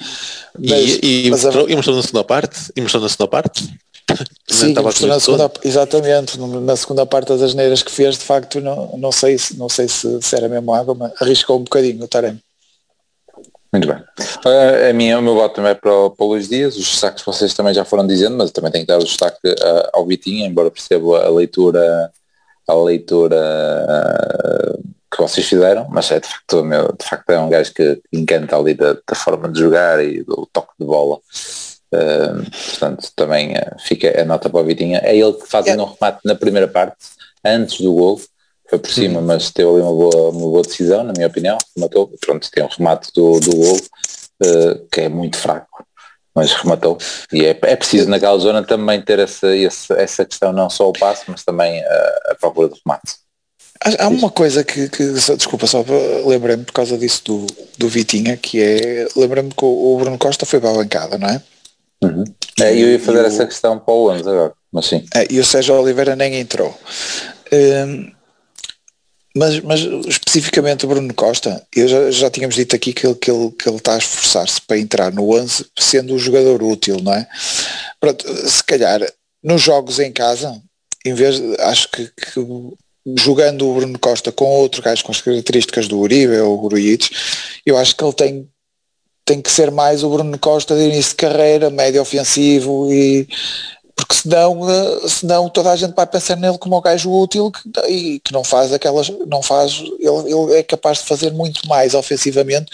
[0.58, 1.70] Mas, e, e, mas mostrou, a...
[1.70, 2.72] e mostrou na segunda parte?
[2.76, 3.70] E mostrou na segunda parte?
[4.48, 4.74] Sim,
[5.06, 9.38] na segunda, exatamente, na segunda parte das asneiras que fez, de facto, não, não sei,
[9.56, 12.40] não sei se, se era mesmo água, mas arriscou um bocadinho o Taremi.
[13.72, 13.96] Muito bem.
[13.96, 16.90] Uh, a minha, o meu voto também é para o, para o Luís Dias, os
[16.90, 20.04] destaques vocês também já foram dizendo, mas também tenho que dar o destaque uh, ao
[20.04, 22.12] Vitinho, embora perceba a leitura
[22.70, 27.48] a leitura uh, que vocês fizeram, mas é de facto, meu, de facto é um
[27.48, 31.18] gajo que encanta ali da, da forma de jogar e do toque de bola.
[31.92, 35.00] Uh, portanto, também uh, fica a nota para o Vitinha.
[35.02, 35.82] É ele que faz yeah.
[35.82, 36.96] um remate na primeira parte,
[37.44, 38.20] antes do gol,
[38.68, 39.26] foi por cima, uhum.
[39.26, 42.68] mas teve ali uma boa, uma boa decisão, na minha opinião, matou, pronto, tem um
[42.68, 45.84] remate do, do gol, uh, que é muito fraco,
[46.40, 46.96] mas rematou.
[47.30, 50.92] E é, é preciso naquela zona também ter essa, essa, essa questão, não só o
[50.94, 53.12] passo, mas também a, a procura do remate.
[53.98, 55.04] Há uma coisa que, que
[55.36, 55.84] desculpa, só
[56.26, 57.46] lembrei-me por causa disso do,
[57.78, 61.42] do Vitinha, que é, lembrei-me que o Bruno Costa foi para a bancada, não é?
[62.02, 62.24] Uhum.
[62.58, 65.04] É, eu ia fazer essa questão para o 11 agora, mas sim.
[65.14, 66.74] É, e o Sérgio Oliveira nem entrou.
[67.52, 68.10] Um,
[69.36, 73.30] mas, mas especificamente o Bruno Costa, eu já, já tínhamos dito aqui que ele, que
[73.30, 77.14] ele, que ele está a esforçar-se para entrar no 11 sendo um jogador útil, não
[77.14, 77.28] é?
[78.00, 79.00] Pronto, se calhar
[79.42, 80.60] nos jogos em casa,
[81.04, 82.40] em vez acho que, que
[83.18, 87.10] jogando o Bruno Costa com outro gajo com as características do Uribe ou o Grujic,
[87.64, 88.48] eu acho que ele tem
[89.24, 93.28] tem que ser mais o Bruno Costa de início de carreira, médio ofensivo e
[94.00, 97.68] porque senão, eh, senão toda a gente vai pensar nele como um gajo útil que,
[97.88, 101.94] e que não faz aquelas, não faz, ele, ele, é capaz de fazer muito mais
[101.94, 102.70] ofensivamente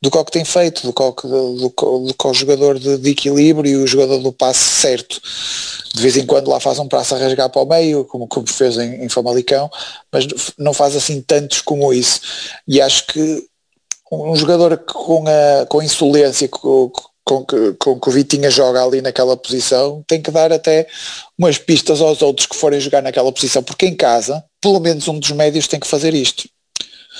[0.00, 2.96] do que o que tem feito, do que, do, do, do que o jogador de,
[2.96, 5.20] de, equilíbrio e o jogador do passe certo.
[5.94, 8.46] De vez em quando lá faz um passo a rasgar para o meio, como, como
[8.48, 9.70] fez em, em Famalicão,
[10.10, 10.26] mas
[10.58, 12.20] não faz assim tantos como isso.
[12.66, 13.46] E acho que
[14.10, 16.90] um jogador com a, com a insolência com,
[17.24, 20.86] com, que, com que o Vitinha joga ali naquela posição tem que dar até
[21.38, 25.18] umas pistas aos outros que forem jogar naquela posição, porque em casa, pelo menos um
[25.18, 26.48] dos médios tem que fazer isto.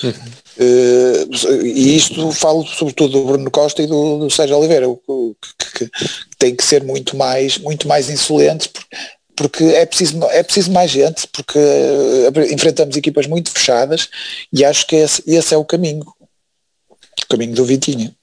[0.02, 0.10] Uhum.
[0.58, 5.86] Uh, e isto falo sobretudo do Bruno Costa e do, do Sérgio Oliveira, que, que,
[5.86, 5.90] que,
[6.38, 8.68] tem que ser muito mais, muito mais insolentes,
[9.36, 14.08] porque é preciso, é preciso mais gente, porque uh, enfrentamos equipas muito fechadas
[14.52, 16.04] e acho que esse, esse é o caminho
[17.28, 18.14] caminho do Vitinha.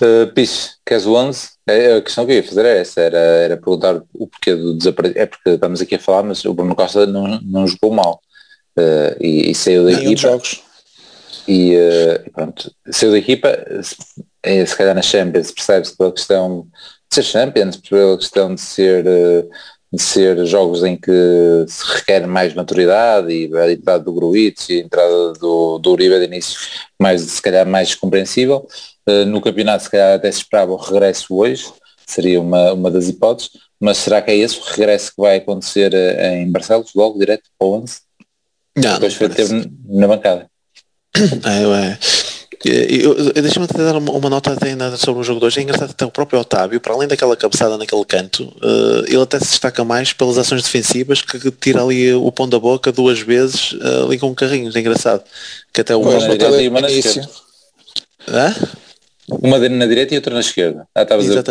[0.00, 1.48] Uh, Piche, queres o 11?
[1.66, 4.76] É, a questão que eu ia fazer era essa, era, era perguntar o porquê do
[4.76, 5.22] desaparecimento.
[5.22, 8.20] É porque estamos aqui a falar, mas o Bruno Costa não, não jogou mal.
[8.78, 10.16] Uh, e, e, saiu da equipa.
[10.16, 10.62] jogos.
[11.48, 16.66] E, uh, pronto, saiu da equipa, se, se calhar na Champions percebe-se pela questão
[17.08, 19.04] de ser Champions, pela questão de ser
[19.92, 21.10] de ser jogos em que
[21.68, 26.18] se requer mais maturidade e a entrada do Gruitch e a entrada do, do Uribe
[26.18, 26.58] de início
[27.00, 28.66] mais, se calhar mais compreensível.
[29.08, 31.64] Uh, no campeonato se calhar até se esperava o regresso hoje,
[32.06, 35.92] seria uma, uma das hipóteses, mas será que é esse o regresso que vai acontecer
[35.92, 38.00] uh, em Barcelos, logo direto para o 11?
[38.76, 39.48] Não, Depois foi ter
[39.88, 40.50] na bancada.
[41.16, 41.98] É, é.
[43.40, 44.56] Deixa-me até dar uma, uma, nota
[44.96, 45.60] sobre o jogo de hoje.
[45.60, 49.38] É engraçado até o próprio Otávio, para além daquela cabeçada naquele canto, uh, ele até
[49.38, 53.20] se destaca mais pelas ações defensivas que, que tira ali o pão da boca duas
[53.20, 54.70] vezes uh, ali com um carrinho.
[54.74, 55.22] É engraçado.
[55.72, 58.85] Que até o uma na direita e
[59.28, 60.86] uma na direita e outra na esquerda.
[60.94, 61.42] Ah, estavas a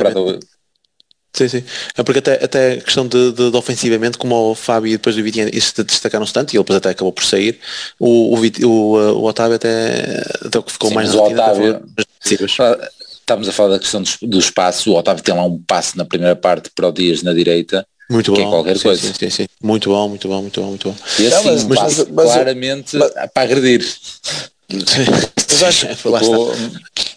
[1.35, 1.63] Sim, sim.
[1.97, 5.17] É porque até, até a questão de, de, de, ofensivamente, como o Fábio e depois
[5.17, 7.59] o Vitinha destacaram-se tanto, e ele depois até acabou por sair,
[7.99, 11.83] o, o, o, o Otávio até, até ficou sim, mais o Otávio,
[13.19, 16.05] Estamos a falar da questão do, do, espaço, o Otávio tem lá um passe na
[16.05, 19.07] primeira parte para o Dias na direita, muito que bom, é qualquer sim, coisa.
[19.07, 19.45] Sim, sim, sim.
[19.61, 20.95] Muito bom, muito bom, muito bom, muito bom.
[21.19, 23.85] E assim, Não, mas, mas, mas, claramente mas, para agredir.
[24.71, 25.87] Mas acho,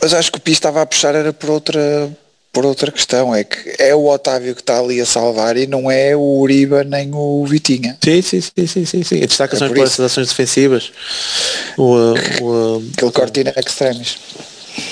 [0.00, 2.10] mas acho que o Pi estava a puxar era por outra
[2.52, 5.88] por outra questão, é que é o Otávio que está ali a salvar e não
[5.88, 7.96] é o Uribe nem o Vitinha.
[8.02, 9.20] Sim, sim, sim, sim, sim, sim.
[9.20, 10.90] Destaca-se é por essas ações defensivas.
[11.76, 11.94] O,
[12.42, 14.18] o, Aquele cortina extremis.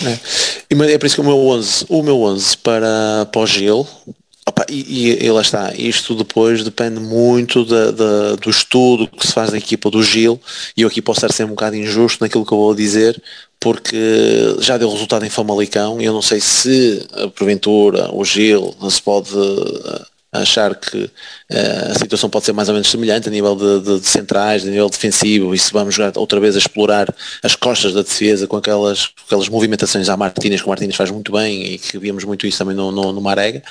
[0.05, 0.93] É.
[0.93, 3.87] É por isso que o meu 11, o meu 11 para, para o Gil,
[4.49, 9.59] Opa, e, e, lá está, isto depois depende muito do estudo que se faz da
[9.59, 10.41] equipa do Gil,
[10.75, 13.23] e eu aqui posso estar um bocado injusto naquilo que eu vou dizer,
[13.61, 19.03] porque já deu resultado em Famalicão, e eu não sei se, porventura, o Gil se
[19.03, 19.29] pode
[20.33, 24.01] achar que uh, a situação pode ser mais ou menos semelhante a nível de, de,
[24.01, 27.95] de, centrais, a nível defensivo, e se vamos jogar outra vez a explorar as costas
[27.95, 31.79] da defesa com aquelas, aquelas movimentações à Martínez, que o Martínez faz muito bem e
[31.79, 33.63] que víamos muito isso também no, no, no Marega,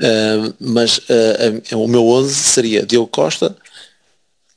[0.00, 3.56] uh, mas uh, o meu 11 seria Diogo Costa,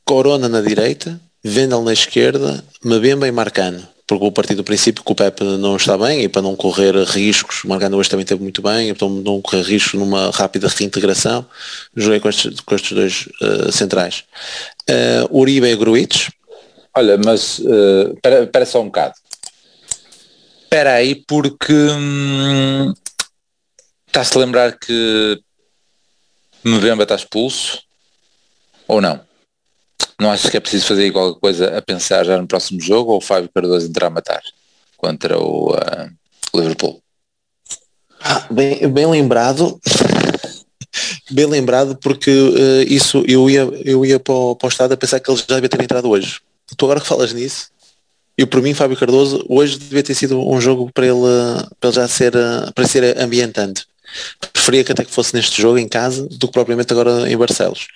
[0.06, 5.12] Corona na direita, Vendel na esquerda, Mabemba e Marcano porque o partido do princípio que
[5.12, 8.42] o Pepe não está bem e para não correr riscos, o Margano hoje também esteve
[8.42, 11.46] muito bem, então não correr riscos numa rápida reintegração,
[11.96, 14.24] joguei com estes, com estes dois uh, centrais.
[14.90, 16.32] Uh, Uribe e Gruites.
[16.98, 19.14] Olha, mas uh, espera, só um bocado.
[20.64, 22.92] Espera aí, porque hum,
[24.08, 25.40] está-se a lembrar que
[26.66, 27.84] Mbemba está expulso
[28.88, 29.29] ou não?
[30.20, 33.18] Não achas que é preciso fazer qualquer coisa a pensar já no próximo jogo ou
[33.20, 34.42] o Fábio Cardoso entrar a matar
[34.98, 36.10] contra o uh,
[36.54, 37.02] Liverpool?
[38.20, 39.80] Ah, bem, bem lembrado.
[41.32, 44.98] bem lembrado porque uh, isso eu ia, eu ia para o, para o estado a
[44.98, 46.42] pensar que ele já devia ter entrado hoje.
[46.76, 47.70] Tu agora que falas nisso,
[48.38, 51.16] Eu, por mim, Fábio Cardoso, hoje devia ter sido um jogo para ele,
[51.80, 52.34] para ele já ser,
[52.76, 53.86] para ser ambientante.
[54.54, 57.88] Preferia que até que fosse neste jogo em casa do que propriamente agora em Barcelos.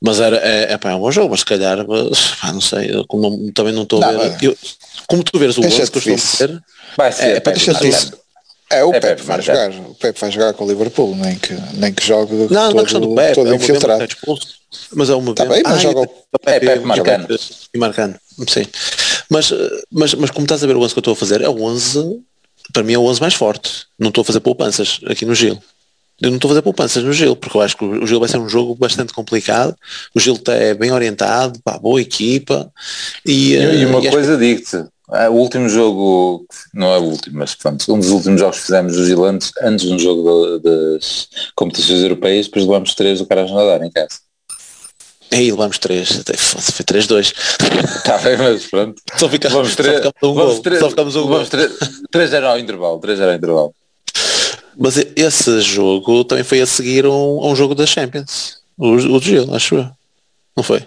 [0.00, 2.60] Mas era, é, é, pá, é um bom jogo, mas se calhar, mas, pá, não
[2.60, 4.36] sei, como, também não estou a ver.
[4.42, 4.56] Eu,
[5.06, 6.62] como tu vês o 11 que eu estou a ver,
[6.96, 7.60] vai ser, é, é, Pepe,
[8.68, 11.54] é, o é Pepe, vai jogar, o Pepe vai jogar com o Liverpool, nem que,
[11.74, 14.08] nem que jogue não, todo, não é do Pepe, todo é infiltrado.
[14.92, 17.38] Mas é uma tá bem, mas ah, joga o Pepe, Pepe marcando.
[17.72, 18.66] E marcando, sim.
[19.30, 19.52] Mas,
[19.90, 21.62] mas, mas como estás a ver o 11 que eu estou a fazer, é o
[21.62, 22.20] 11,
[22.72, 23.86] para mim é o 11 mais forte.
[23.98, 25.58] Não estou a fazer poupanças aqui no Gil.
[26.20, 28.28] Eu não estou a fazer poupanças no Gil, porque eu acho que o Gil vai
[28.28, 29.76] ser um jogo bastante complicado.
[30.14, 32.72] O Gil está é bem orientado, pá, boa equipa.
[33.24, 37.54] E, e, e uma e coisa digo-te, o último jogo, não é o último, mas
[37.54, 42.02] pronto, um dos últimos jogos que fizemos os Gilantes, antes de um jogo das competições
[42.02, 44.25] europeias, depois levamos três do Caras Nadar em casa.
[45.32, 47.34] Aí levamos três, foi 3-2.
[47.96, 49.02] Está bem, mas pronto.
[49.16, 50.60] Só, fica, vamos três, só ficamos um gol.
[50.60, 51.68] Três, só ficamos um vamos gol.
[52.10, 53.74] 3 era ao intervalo, 3 era ao intervalo.
[54.78, 58.58] Mas esse jogo também foi a seguir um, a um jogo da Champions.
[58.78, 59.90] O, o Gil, acho eu.
[60.56, 60.84] Não foi?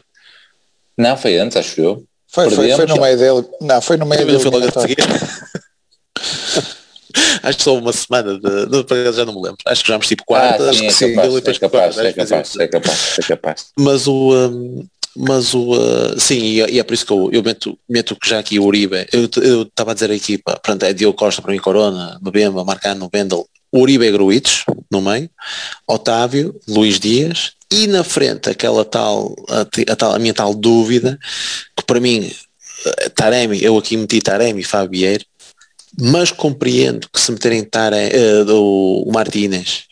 [0.97, 2.03] Não, foi antes, acho eu.
[2.27, 3.47] Foi, foi, foi, no meio dele.
[3.59, 4.37] Não, foi no meio dele.
[4.39, 4.97] Foi logo a seguir.
[7.43, 9.57] acho que só uma semana de, de, já não me lembro.
[9.65, 10.69] Acho que já tipo quarta.
[10.69, 13.65] Ah, sim, acho é capaz, é capaz, é capaz, é capaz, é capaz.
[13.77, 17.43] Mas o um, mas o uh, sim, e, e, é por isso que eu, eu
[17.43, 20.93] meto, meto que já aqui o Uribe, eu estava a dizer a equipa, pronto, é
[20.93, 25.29] Diogo Costa para mim Corona, Mbemba, Marcano, Wendel, Uribe Gruites no meio,
[25.87, 31.19] Otávio, Luís Dias e na frente aquela tal a, a, tal, a minha tal dúvida
[31.75, 32.31] que para mim
[32.85, 35.23] eh, Taremi, eu aqui meti Taremi e Fabieiro
[35.99, 38.11] mas compreendo que se meterem Tare,
[38.47, 39.83] uh, o Martínez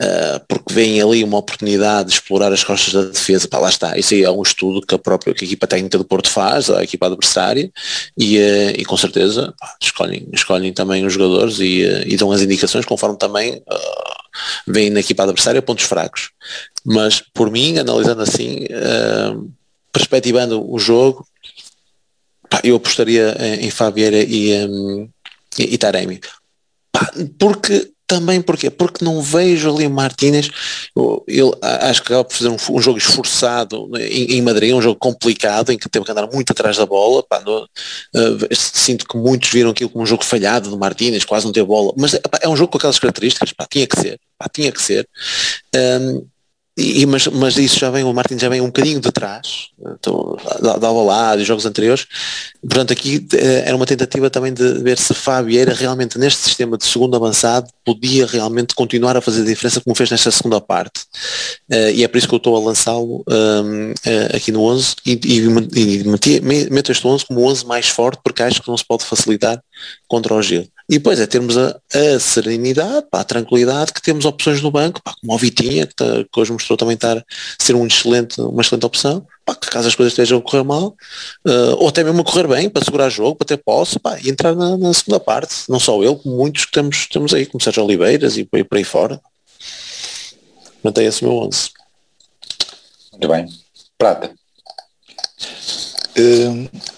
[0.00, 3.98] uh, porque vem ali uma oportunidade de explorar as costas da defesa, pá, lá está,
[3.98, 6.70] isso aí é um estudo que a própria que a equipa técnica do Porto faz,
[6.70, 7.70] a equipa adversária
[8.16, 12.42] e, uh, e com certeza pá, escolhem, escolhem também os jogadores e, e dão as
[12.42, 13.62] indicações conforme também
[14.66, 16.30] vem na equipa adversária pontos fracos.
[16.84, 18.66] Mas por mim, analisando assim
[19.92, 21.26] perspectivando o jogo
[22.48, 23.72] pá, eu apostaria em, em
[24.28, 25.08] e um,
[25.58, 26.20] e, Taremi.
[27.38, 30.48] porque também porque porque não vejo ali o Martínez
[31.26, 34.98] ele acho que acaba por fazer um, um jogo esforçado em, em, Madrid um jogo
[34.98, 39.50] complicado em que teve que andar muito atrás da bola pá, uh, sinto que muitos
[39.50, 41.92] viram aquilo como um jogo falhado do Martínez quase não ter bola.
[41.98, 44.80] Mas pá, é um jogo com aquelas características pá, tinha que ser pá, tinha que
[44.80, 45.06] ser.
[45.74, 46.26] Um,
[46.78, 50.36] e, mas, mas isso já vem, o Martin já vem um bocadinho de trás, então,
[50.60, 52.06] da, da lá dos jogos anteriores.
[52.60, 56.78] Portanto, aqui eh, era uma tentativa também de ver se Fábio era realmente neste sistema
[56.78, 61.00] de segundo avançado podia realmente continuar a fazer a diferença como fez nesta segunda parte.
[61.72, 64.96] Uh, e é por isso que eu estou a lançá-lo uh, eh, aqui no 11
[65.06, 68.76] e, e, e meto este 11 como o 11 mais forte porque acho que não
[68.76, 69.60] se pode facilitar
[70.06, 70.68] contra o Gil.
[70.90, 75.02] E depois é termos a, a serenidade, pá, a tranquilidade, que temos opções no banco,
[75.02, 77.22] pá, como o Vitinha, que, tá, que hoje mostrou também estar
[77.58, 80.96] ser um excelente, uma excelente opção, pá, que caso as coisas estejam a correr mal,
[81.46, 84.30] uh, ou até mesmo a correr bem, para segurar jogo, para ter posse, pá, e
[84.30, 85.54] entrar na, na, segunda parte.
[85.68, 88.64] Não só ele, como muitos que temos, temos aí, como Sérgio Oliveiras e por aí,
[88.64, 89.20] por aí fora.
[90.82, 91.70] Mantém esse meu 11.
[93.12, 93.46] Muito bem.
[93.98, 94.30] Prata.
[96.16, 96.97] Uh,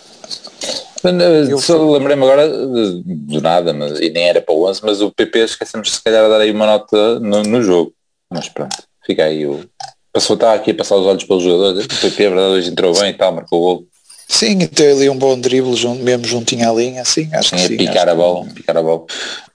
[1.48, 5.10] eu só lembrei-me agora do nada, mas, e nem era para o 11, mas o
[5.10, 7.92] PP esquecemos se calhar a dar aí uma nota no, no jogo.
[8.30, 9.64] Mas pronto, fica aí o.
[10.12, 11.84] Passou, está aqui a passar os olhos pelos jogadores.
[11.84, 13.84] O PP, a verdade, hoje entrou bem e tal, marcou o gol.
[14.28, 17.56] Sim, e tem ali um bom drible junto, mesmo juntinho à linha, sim, acho sim,
[17.56, 17.76] que sim.
[17.76, 19.04] Picar a bola, picar a bola.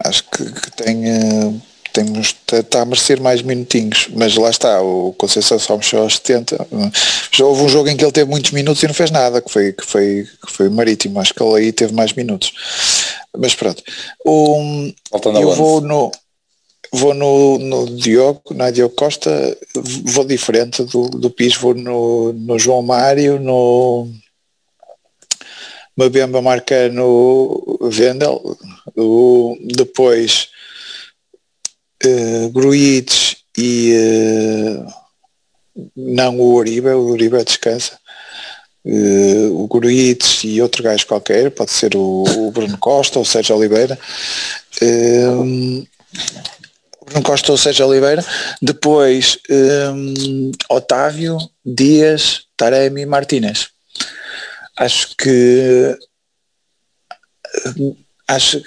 [0.04, 1.06] Acho que, que tem.
[1.06, 6.18] Uh temos, está a merecer mais minutinhos, mas lá está, o Conceição só mexeu aos
[6.18, 6.68] 70.
[7.32, 9.50] Já houve um jogo em que ele teve muitos minutos e não fez nada, que
[9.50, 12.52] foi, que foi, que foi marítimo, acho que ele aí teve mais minutos.
[13.38, 13.82] Mas pronto.
[14.26, 14.93] Um,
[15.39, 16.12] eu vou no
[16.91, 22.60] vou no, no Diogo, na Diogo Costa, vou diferente do, do PIS, vou no, no
[22.60, 24.10] João Mário, no
[25.96, 28.41] Mabemba marca no Vendel,
[28.96, 30.50] o, depois
[32.06, 33.93] uh, Gruites e
[34.78, 34.93] uh,
[35.95, 37.97] não o Uribe, o Uribe descansa.
[38.84, 43.56] Uh, o Gruites e outro gajo qualquer, pode ser o, o Bruno Costa ou Sérgio
[43.56, 43.97] Oliveira.
[44.82, 45.86] Uh,
[47.06, 48.24] Bruno Costa ou Sérgio Oliveira.
[48.62, 53.70] Depois um, Otávio, Dias, Taremi e Martínez.
[54.78, 55.97] Acho que
[58.28, 58.62] acho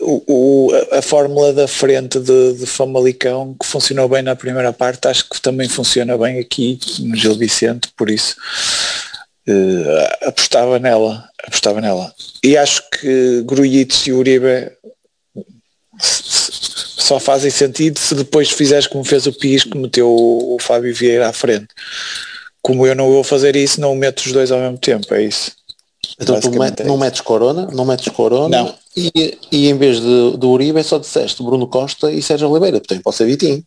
[0.00, 5.06] o, o, a fórmula da frente de, de, Famalicão que funcionou bem na primeira parte
[5.06, 8.36] acho que também funciona bem aqui no Gil Vicente por isso
[9.46, 12.12] uh, apostava nela apostava nela.
[12.42, 14.72] E acho que Grujic e Uribe
[15.98, 20.94] só fazem sentido se depois fizeres como fez o Pis que meteu o, o Fábio
[20.94, 21.68] Vieira à frente.
[22.62, 25.52] Como eu não vou fazer isso, não meto os dois ao mesmo tempo, é isso.
[26.20, 28.74] Então tu met, é não metes Corona, não metes Corona Não.
[28.96, 33.02] E, e em vez de, do Uribe só disseste Bruno Costa e Sérgio Oliveira, também
[33.02, 33.64] pode ser Vitinho.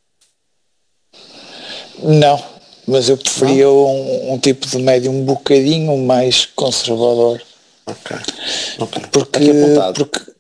[2.04, 2.42] Não,
[2.88, 7.42] mas eu preferia um, um tipo de médio um bocadinho mais conservador.
[7.86, 8.18] Ok.
[8.80, 9.02] ok.
[9.12, 9.94] Porque, Aqui apontado.
[9.94, 10.32] porque,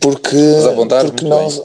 [0.00, 1.60] porque, a apontar porque nós,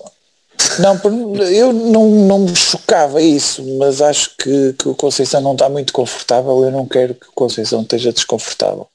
[0.79, 0.99] não,
[1.43, 5.93] eu não, não me chocava isso, mas acho que, que o Conceição não está muito
[5.93, 8.87] confortável, eu não quero que o Conceição esteja desconfortável.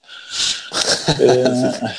[1.20, 1.94] Eh,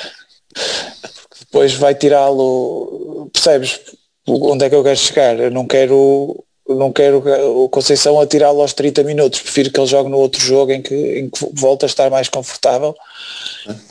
[1.40, 3.80] depois vai tirá-lo, percebes
[4.28, 5.40] onde é que eu quero chegar?
[5.40, 7.18] Eu não quero não quero
[7.62, 10.82] o Conceição a tirá-lo aos 30 minutos, prefiro que ele jogue no outro jogo em
[10.82, 12.96] que, em que volta a estar mais confortável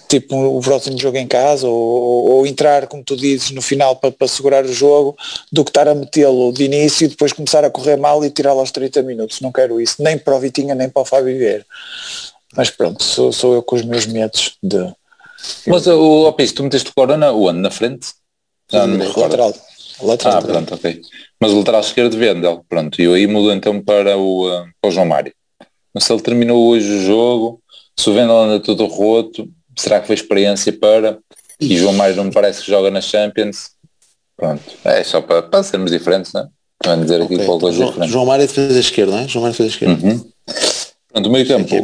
[0.09, 3.97] tipo o próximo jogo em casa ou, ou- ou entrar, como tu dizes, no final
[3.97, 5.17] para, para segurar o jogo,
[5.51, 8.61] do que estar a metê-lo de início e depois começar a correr mal e tirá-lo
[8.61, 9.41] aos 30 minutos.
[9.41, 11.65] Não quero isso, nem para o Vitinha, nem para o Fábio Vieira.
[12.57, 14.93] Mas pronto, sou, sou eu com os meus medos de
[15.67, 17.61] Mas o Opis, tu meteste o Corona onde?
[17.61, 18.09] Na frente?
[18.71, 19.23] Já não me recordo.
[19.23, 19.55] lateral.
[20.03, 20.39] lateral.
[20.39, 21.01] Ah, pronto, ok.
[21.41, 23.01] Mas o lateral esquerdo Vendel, pronto.
[23.01, 25.33] E eu aí mudo então para o, uh, para o João Mário.
[25.95, 27.63] Mas se ele terminou hoje o jogo,
[27.99, 31.19] se o Vendel anda todo roto, será que foi experiência para?
[31.61, 33.71] E João Mário não me parece que joga na Champions.
[34.37, 34.63] Pronto.
[34.85, 36.49] É só para, para sermos diferentes, não é?
[36.85, 38.11] Vamos dizer aqui Ok, qualquer coisa João, diferente.
[38.11, 39.29] João Mário defesa esquerda, não é?
[39.29, 40.07] João Mário defesa esquerda.
[40.07, 40.33] Uhum.
[41.13, 41.77] Pronto, o meio campo,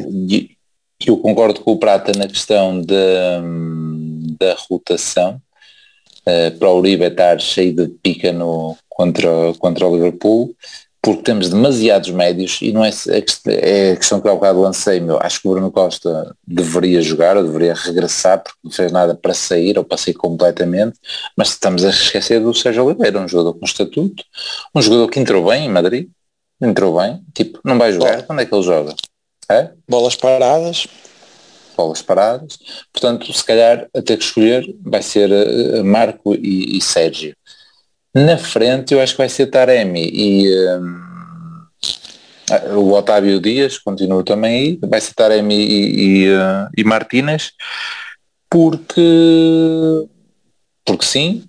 [1.06, 3.42] eu concordo com o Prata na questão da,
[4.38, 5.40] da rotação.
[6.26, 10.54] Eh, para o Uribe estar cheio de pica no, contra, contra o Liverpool,
[11.00, 14.60] porque temos demasiados médios e não é, a quest- é a questão que eu bocado
[14.60, 18.92] lancei, meu, acho que o Bruno Costa deveria jogar, ou deveria regressar, porque não fez
[18.92, 20.98] nada para sair, ou para sair completamente,
[21.34, 24.22] mas estamos a esquecer do Sérgio Oliveira, um jogador com estatuto,
[24.74, 26.08] um jogador que entrou bem em Madrid,
[26.60, 28.94] entrou bem, tipo, não vai jogar, quando é que ele joga?
[29.50, 29.70] É?
[29.88, 30.86] Bolas paradas,
[31.76, 32.58] bolas paradas.
[32.92, 37.34] Portanto, se calhar a ter que escolher vai ser eh, Marco e, e Sérgio.
[38.14, 41.00] Na frente eu acho que vai ser Taremi e hum,
[42.50, 47.52] ah, o Otávio Dias continua também aí, vai ser Taremi e, e, eh, e Martínez
[48.50, 49.00] porque
[50.84, 51.44] porque sim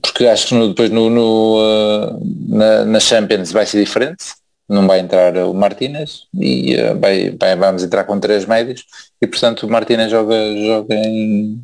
[0.00, 2.12] porque acho que no- depois no, no, eh,
[2.48, 4.24] na, na Champions vai ser diferente
[4.72, 8.84] não vai entrar o Martínez e eh, vai, vai- vamos entrar com três médios
[9.20, 11.62] e portanto o Martínez joga, joga em,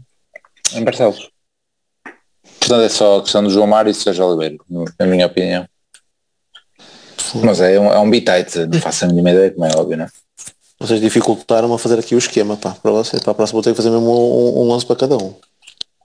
[0.74, 1.30] em Barcelos.
[2.60, 4.56] Portanto é só a questão do João Mário e Sérgio Oliveira,
[4.98, 5.66] na minha opinião.
[7.44, 10.08] Mas é um, é um bitite, não faço a mínima ideia, como é óbvio, né?
[10.80, 13.18] Vocês dificultaram a fazer aqui o esquema, pá, para você.
[13.20, 15.34] Para a próxima vou ter que fazer mesmo um, um lance para cada um.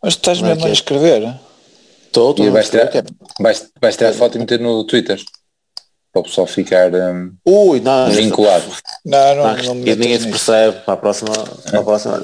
[0.02, 0.74] mas tu estás é mesmo que a é?
[0.74, 1.40] escrever.
[2.08, 3.04] Estou, estou E a vais tirar, é.
[3.40, 5.20] vais, vais tirar foto e meter no Twitter
[6.14, 8.66] para o pessoal ficar hum, Ui, não, vinculado.
[9.04, 11.32] Não, não, não, não, me e ninguém se percebe para a próxima.
[11.70, 12.24] Para a próxima.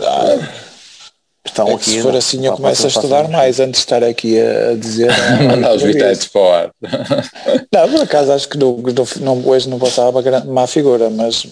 [1.45, 1.89] Estão É aqui.
[1.91, 5.09] se for não, assim eu começo a estudar mais antes de estar aqui a dizer.
[5.41, 6.19] ah, Mandar os outra vez.
[6.19, 6.71] bitites para o ar.
[7.73, 11.47] Não, por acaso acho que não, não, não- hoje não passava grande má figura, mas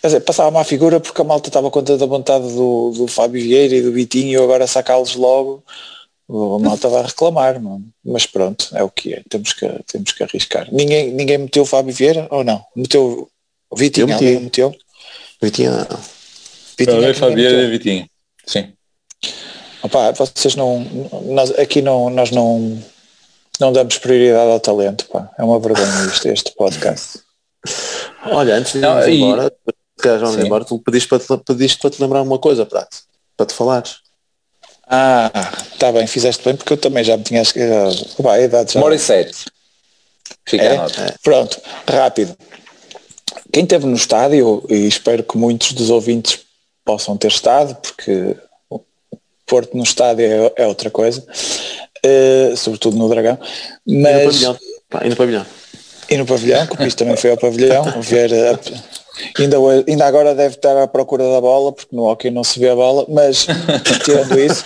[0.00, 3.42] quer dizer, passava má figura porque a malta estava com tanta vontade do, do Fábio
[3.42, 5.62] Vieira e do Vitinho e eu agora sacá-los logo,
[6.28, 7.88] a malta vai reclamar, mano.
[8.04, 10.68] mas pronto, é o que é, temos que, temos que arriscar.
[10.72, 12.64] Ninguém, ninguém meteu o Fábio Vieira ou não?
[12.74, 13.28] Meteu
[13.70, 14.74] o Vitinho, alguém meteu?
[15.40, 16.00] Vitinho, não.
[16.78, 17.68] Vitinho é Fabiano meteu.
[17.68, 18.10] e Vitinho.
[18.44, 18.72] Sim.
[19.82, 20.80] Opa, vocês não,
[21.26, 22.82] nós, aqui não, nós não,
[23.60, 25.30] não damos prioridade ao talento, pá.
[25.38, 27.20] é uma vergonha isto, este podcast.
[28.26, 29.52] Olha, antes de irmos e- embora,
[29.96, 32.98] se calhar vamos embora, tu pediste para, te, pediste para te lembrar uma coisa, Prato.
[33.36, 34.05] Para te falares.
[34.88, 35.30] Ah,
[35.72, 38.28] está bem, fizeste bem porque eu também já me tinha esquecido.
[38.28, 38.80] A idade já.
[38.80, 39.46] E.
[40.44, 40.72] Fica É?
[40.76, 41.14] a nota.
[41.22, 42.36] Pronto, rápido.
[43.52, 46.40] Quem esteve no estádio, e espero que muitos dos ouvintes
[46.84, 48.36] possam ter estado, porque
[48.70, 48.80] o
[49.46, 50.24] Porto no estádio
[50.56, 51.24] é, é outra coisa,
[52.04, 53.38] eh, sobretudo no Dragão,
[53.86, 54.58] E no mas pavilhão.
[54.88, 55.46] Pá, e no pavilhão.
[56.10, 58.58] e no pavilhão, que o Pis também foi ao pavilhão, ver a-
[59.38, 59.56] ainda,
[59.86, 62.74] ainda agora deve estar à procura da bola, porque no hockey não se vê a
[62.74, 63.46] bola, mas
[64.04, 64.64] tirando isso,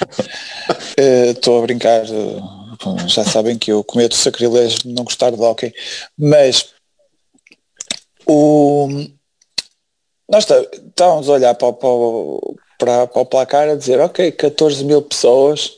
[0.96, 5.40] eh, estou a brincar, eh, já sabem que eu cometo sacrilégio de não gostar de
[5.40, 5.72] hockey,
[6.18, 6.70] mas
[8.26, 8.88] o,
[10.28, 15.02] nós tá- estávamos a olhar para, para, para o placar a dizer, ok, 14 mil
[15.02, 15.72] pessoas,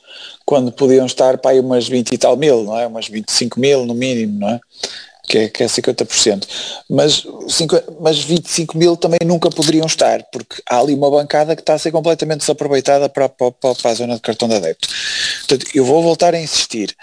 [0.44, 2.86] quando podiam estar para aí umas 20 e tal mil, não é?
[2.86, 4.60] Umas 25 mil no mínimo, não é?
[5.22, 6.46] Que é, que é 50%.
[6.90, 11.62] Mas, 5, mas 25 mil também nunca poderiam estar, porque há ali uma bancada que
[11.62, 14.88] está a ser completamente desaproveitada para, para, para a zona de cartão de adepto.
[15.38, 16.94] Portanto, eu vou voltar a insistir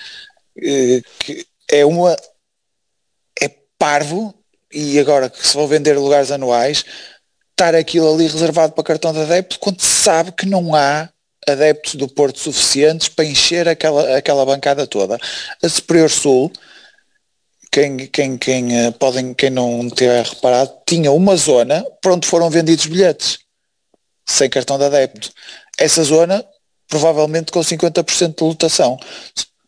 [0.62, 2.16] eh, que é uma
[3.42, 4.34] é parvo
[4.74, 6.84] e agora que se vão vender lugares anuais
[7.52, 11.10] estar aquilo ali reservado para cartão de adepto quando se sabe que não há
[11.48, 15.18] adeptos do Porto suficientes para encher aquela, aquela bancada toda.
[15.62, 16.52] A Superior Sul,
[17.72, 22.50] quem, quem, quem, eh, podem, quem não tiver reparado, tinha uma zona para onde foram
[22.50, 23.40] vendidos bilhetes,
[24.28, 25.32] sem cartão de adepto.
[25.78, 26.44] Essa zona,
[26.88, 28.98] provavelmente com 50% de lotação.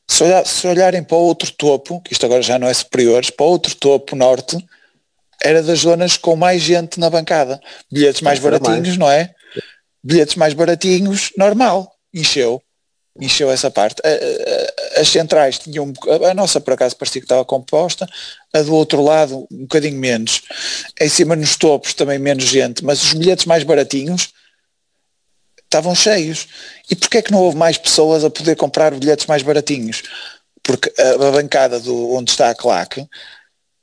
[0.10, 3.30] Se, olhar, se olharem para o outro topo, que isto agora já não é superiores,
[3.30, 4.58] para o outro topo norte,
[5.44, 7.60] era das zonas com mais gente na bancada.
[7.92, 8.98] Bilhetes mais baratinhos, mais.
[8.98, 9.34] não é?
[10.04, 12.62] bilhetes mais baratinhos, normal, encheu.
[13.20, 14.02] Encheu essa parte.
[14.96, 15.92] As centrais tinham,
[16.30, 18.08] a nossa por acaso parecia que estava composta,
[18.54, 20.42] a do outro lado um bocadinho menos.
[21.00, 24.30] Em cima nos topos também menos gente, mas os bilhetes mais baratinhos
[25.64, 26.48] estavam cheios.
[26.90, 30.04] E porquê é que não houve mais pessoas a poder comprar bilhetes mais baratinhos?
[30.64, 33.08] Porque a, a bancada do, onde está a claque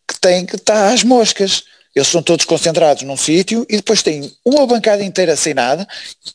[0.06, 1.64] que tem que está às moscas
[1.98, 5.86] eles são todos concentrados num sítio e depois têm uma bancada inteira sem nada,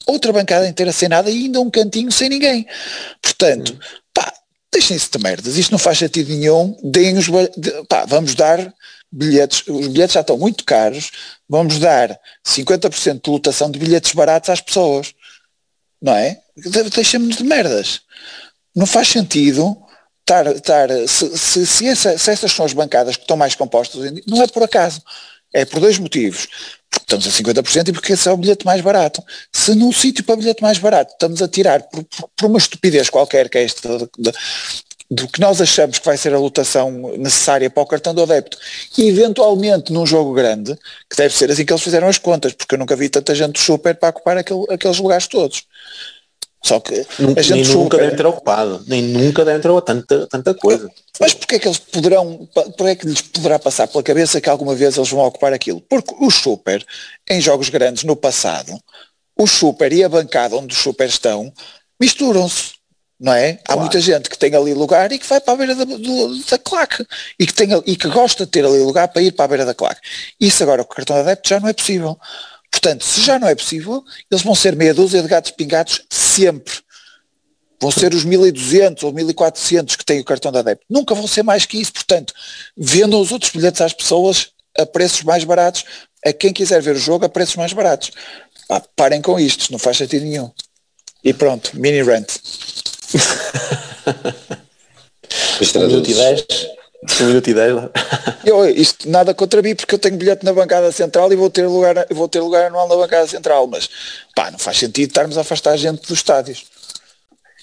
[0.06, 2.68] outra bancada inteira sem nada e ainda um cantinho sem ninguém.
[3.22, 3.78] Portanto,
[4.14, 4.32] pá,
[4.72, 7.28] deixem-se de merdas, isto não faz sentido nenhum, deem os,
[7.88, 8.74] pá, vamos dar
[9.12, 11.12] bilhetes, os bilhetes já estão muito caros,
[11.48, 15.14] vamos dar 50% de lotação de bilhetes baratos às pessoas.
[16.02, 16.42] Não é?
[16.94, 18.02] Deixem-me de merdas.
[18.76, 19.78] Não faz sentido
[20.20, 24.12] estar, estar se, se, se, essa, se essas são as bancadas que estão mais compostas,
[24.28, 25.02] não é por acaso.
[25.54, 26.48] É por dois motivos.
[26.90, 29.24] Porque estamos a 50% e porque esse é o bilhete mais barato.
[29.52, 33.10] Se num sítio para bilhete mais barato estamos a tirar por, por, por uma estupidez
[33.10, 34.10] qualquer, que é esta
[35.14, 38.58] do que nós achamos que vai ser a lotação necessária para o cartão do adepto
[38.98, 40.76] e eventualmente num jogo grande,
[41.10, 43.60] que deve ser assim que eles fizeram as contas, porque eu nunca vi tanta gente
[43.60, 45.64] super para ocupar aquele, aqueles lugares todos.
[46.64, 50.54] Só que nunca, a gente nunca deve ter ocupado, nem nunca deve ter tanta, tanta
[50.54, 50.90] coisa.
[51.20, 54.50] Mas porquê é que eles poderão, porquê é que lhes poderá passar pela cabeça que
[54.50, 55.82] alguma vez eles vão ocupar aquilo?
[55.82, 56.84] Porque o super,
[57.30, 58.80] em jogos grandes no passado,
[59.38, 61.52] o super e a bancada onde os super estão
[62.00, 62.74] misturam-se.
[63.20, 63.54] Não é?
[63.54, 63.80] Claro.
[63.80, 66.46] Há muita gente que tem ali lugar e que vai para a beira da, do,
[66.46, 67.06] da claque
[67.40, 69.66] e que, tem, e que gosta de ter ali lugar para ir para a beira
[69.66, 70.02] da claque.
[70.40, 72.18] Isso agora com o cartão de adepto já não é possível.
[72.74, 76.74] Portanto, se já não é possível, eles vão ser meia dúzia de gatos pingados sempre.
[77.80, 80.84] Vão ser os 1200 ou 1400 que têm o cartão de adepto.
[80.90, 81.94] Nunca vão ser mais que isso.
[81.94, 82.34] Portanto,
[82.76, 85.86] vendam os outros bilhetes às pessoas a preços mais baratos,
[86.26, 88.10] a quem quiser ver o jogo a preços mais baratos.
[88.68, 90.50] Ah, parem com isto, não faz sentido nenhum.
[91.24, 92.40] E pronto, mini rant.
[96.16, 96.44] dez.
[97.22, 97.90] Um minuto e dez lá.
[98.46, 101.68] Eu, isto nada contra mim porque eu tenho bilhete na bancada central e vou ter
[101.68, 103.90] lugar, vou ter lugar anual na bancada central, mas
[104.36, 106.66] pá, não faz sentido estarmos a afastar a gente dos estádios.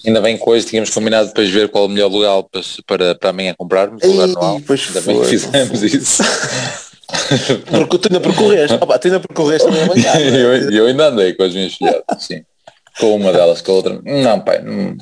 [0.05, 3.29] Ainda bem que hoje tínhamos combinado depois ver qual o melhor lugar para, para, para
[3.29, 4.55] amanhã comprarmos, lugar anual.
[4.55, 6.23] Ainda bem que fizemos isso.
[7.69, 10.21] Porque tu ainda percorreste, opa, tu ainda percorreste a minha bancada.
[10.21, 12.43] eu, eu ainda andei com as minhas filhadas, sim.
[12.99, 14.01] Com uma delas, com a outra.
[14.03, 14.97] Não, pai, não,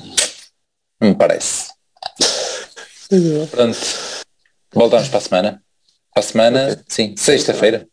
[1.00, 1.70] não me parece.
[3.50, 3.78] Pronto.
[4.74, 5.62] Voltamos para a semana.
[6.12, 6.84] Para a semana, okay.
[6.88, 7.86] sim, sexta-feira.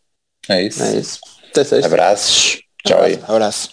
[0.50, 0.84] É isso.
[0.84, 1.20] É isso.
[1.50, 1.88] Até sexta.
[1.88, 2.62] Abraços.
[2.86, 3.20] Tchau aí.
[3.28, 3.70] Abraço.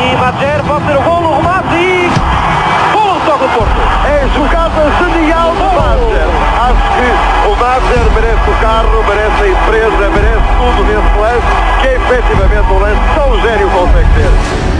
[0.00, 2.08] E Badger pode ser o gol no remate e...
[2.92, 3.80] Gol toca o Porto.
[4.06, 6.28] É jogada genial do Badger.
[6.62, 11.88] Acho que o Badger merece o carro, merece a empresa, merece tudo nesse lance, que
[11.88, 14.71] é efetivamente um lance tão gênio consegue ter.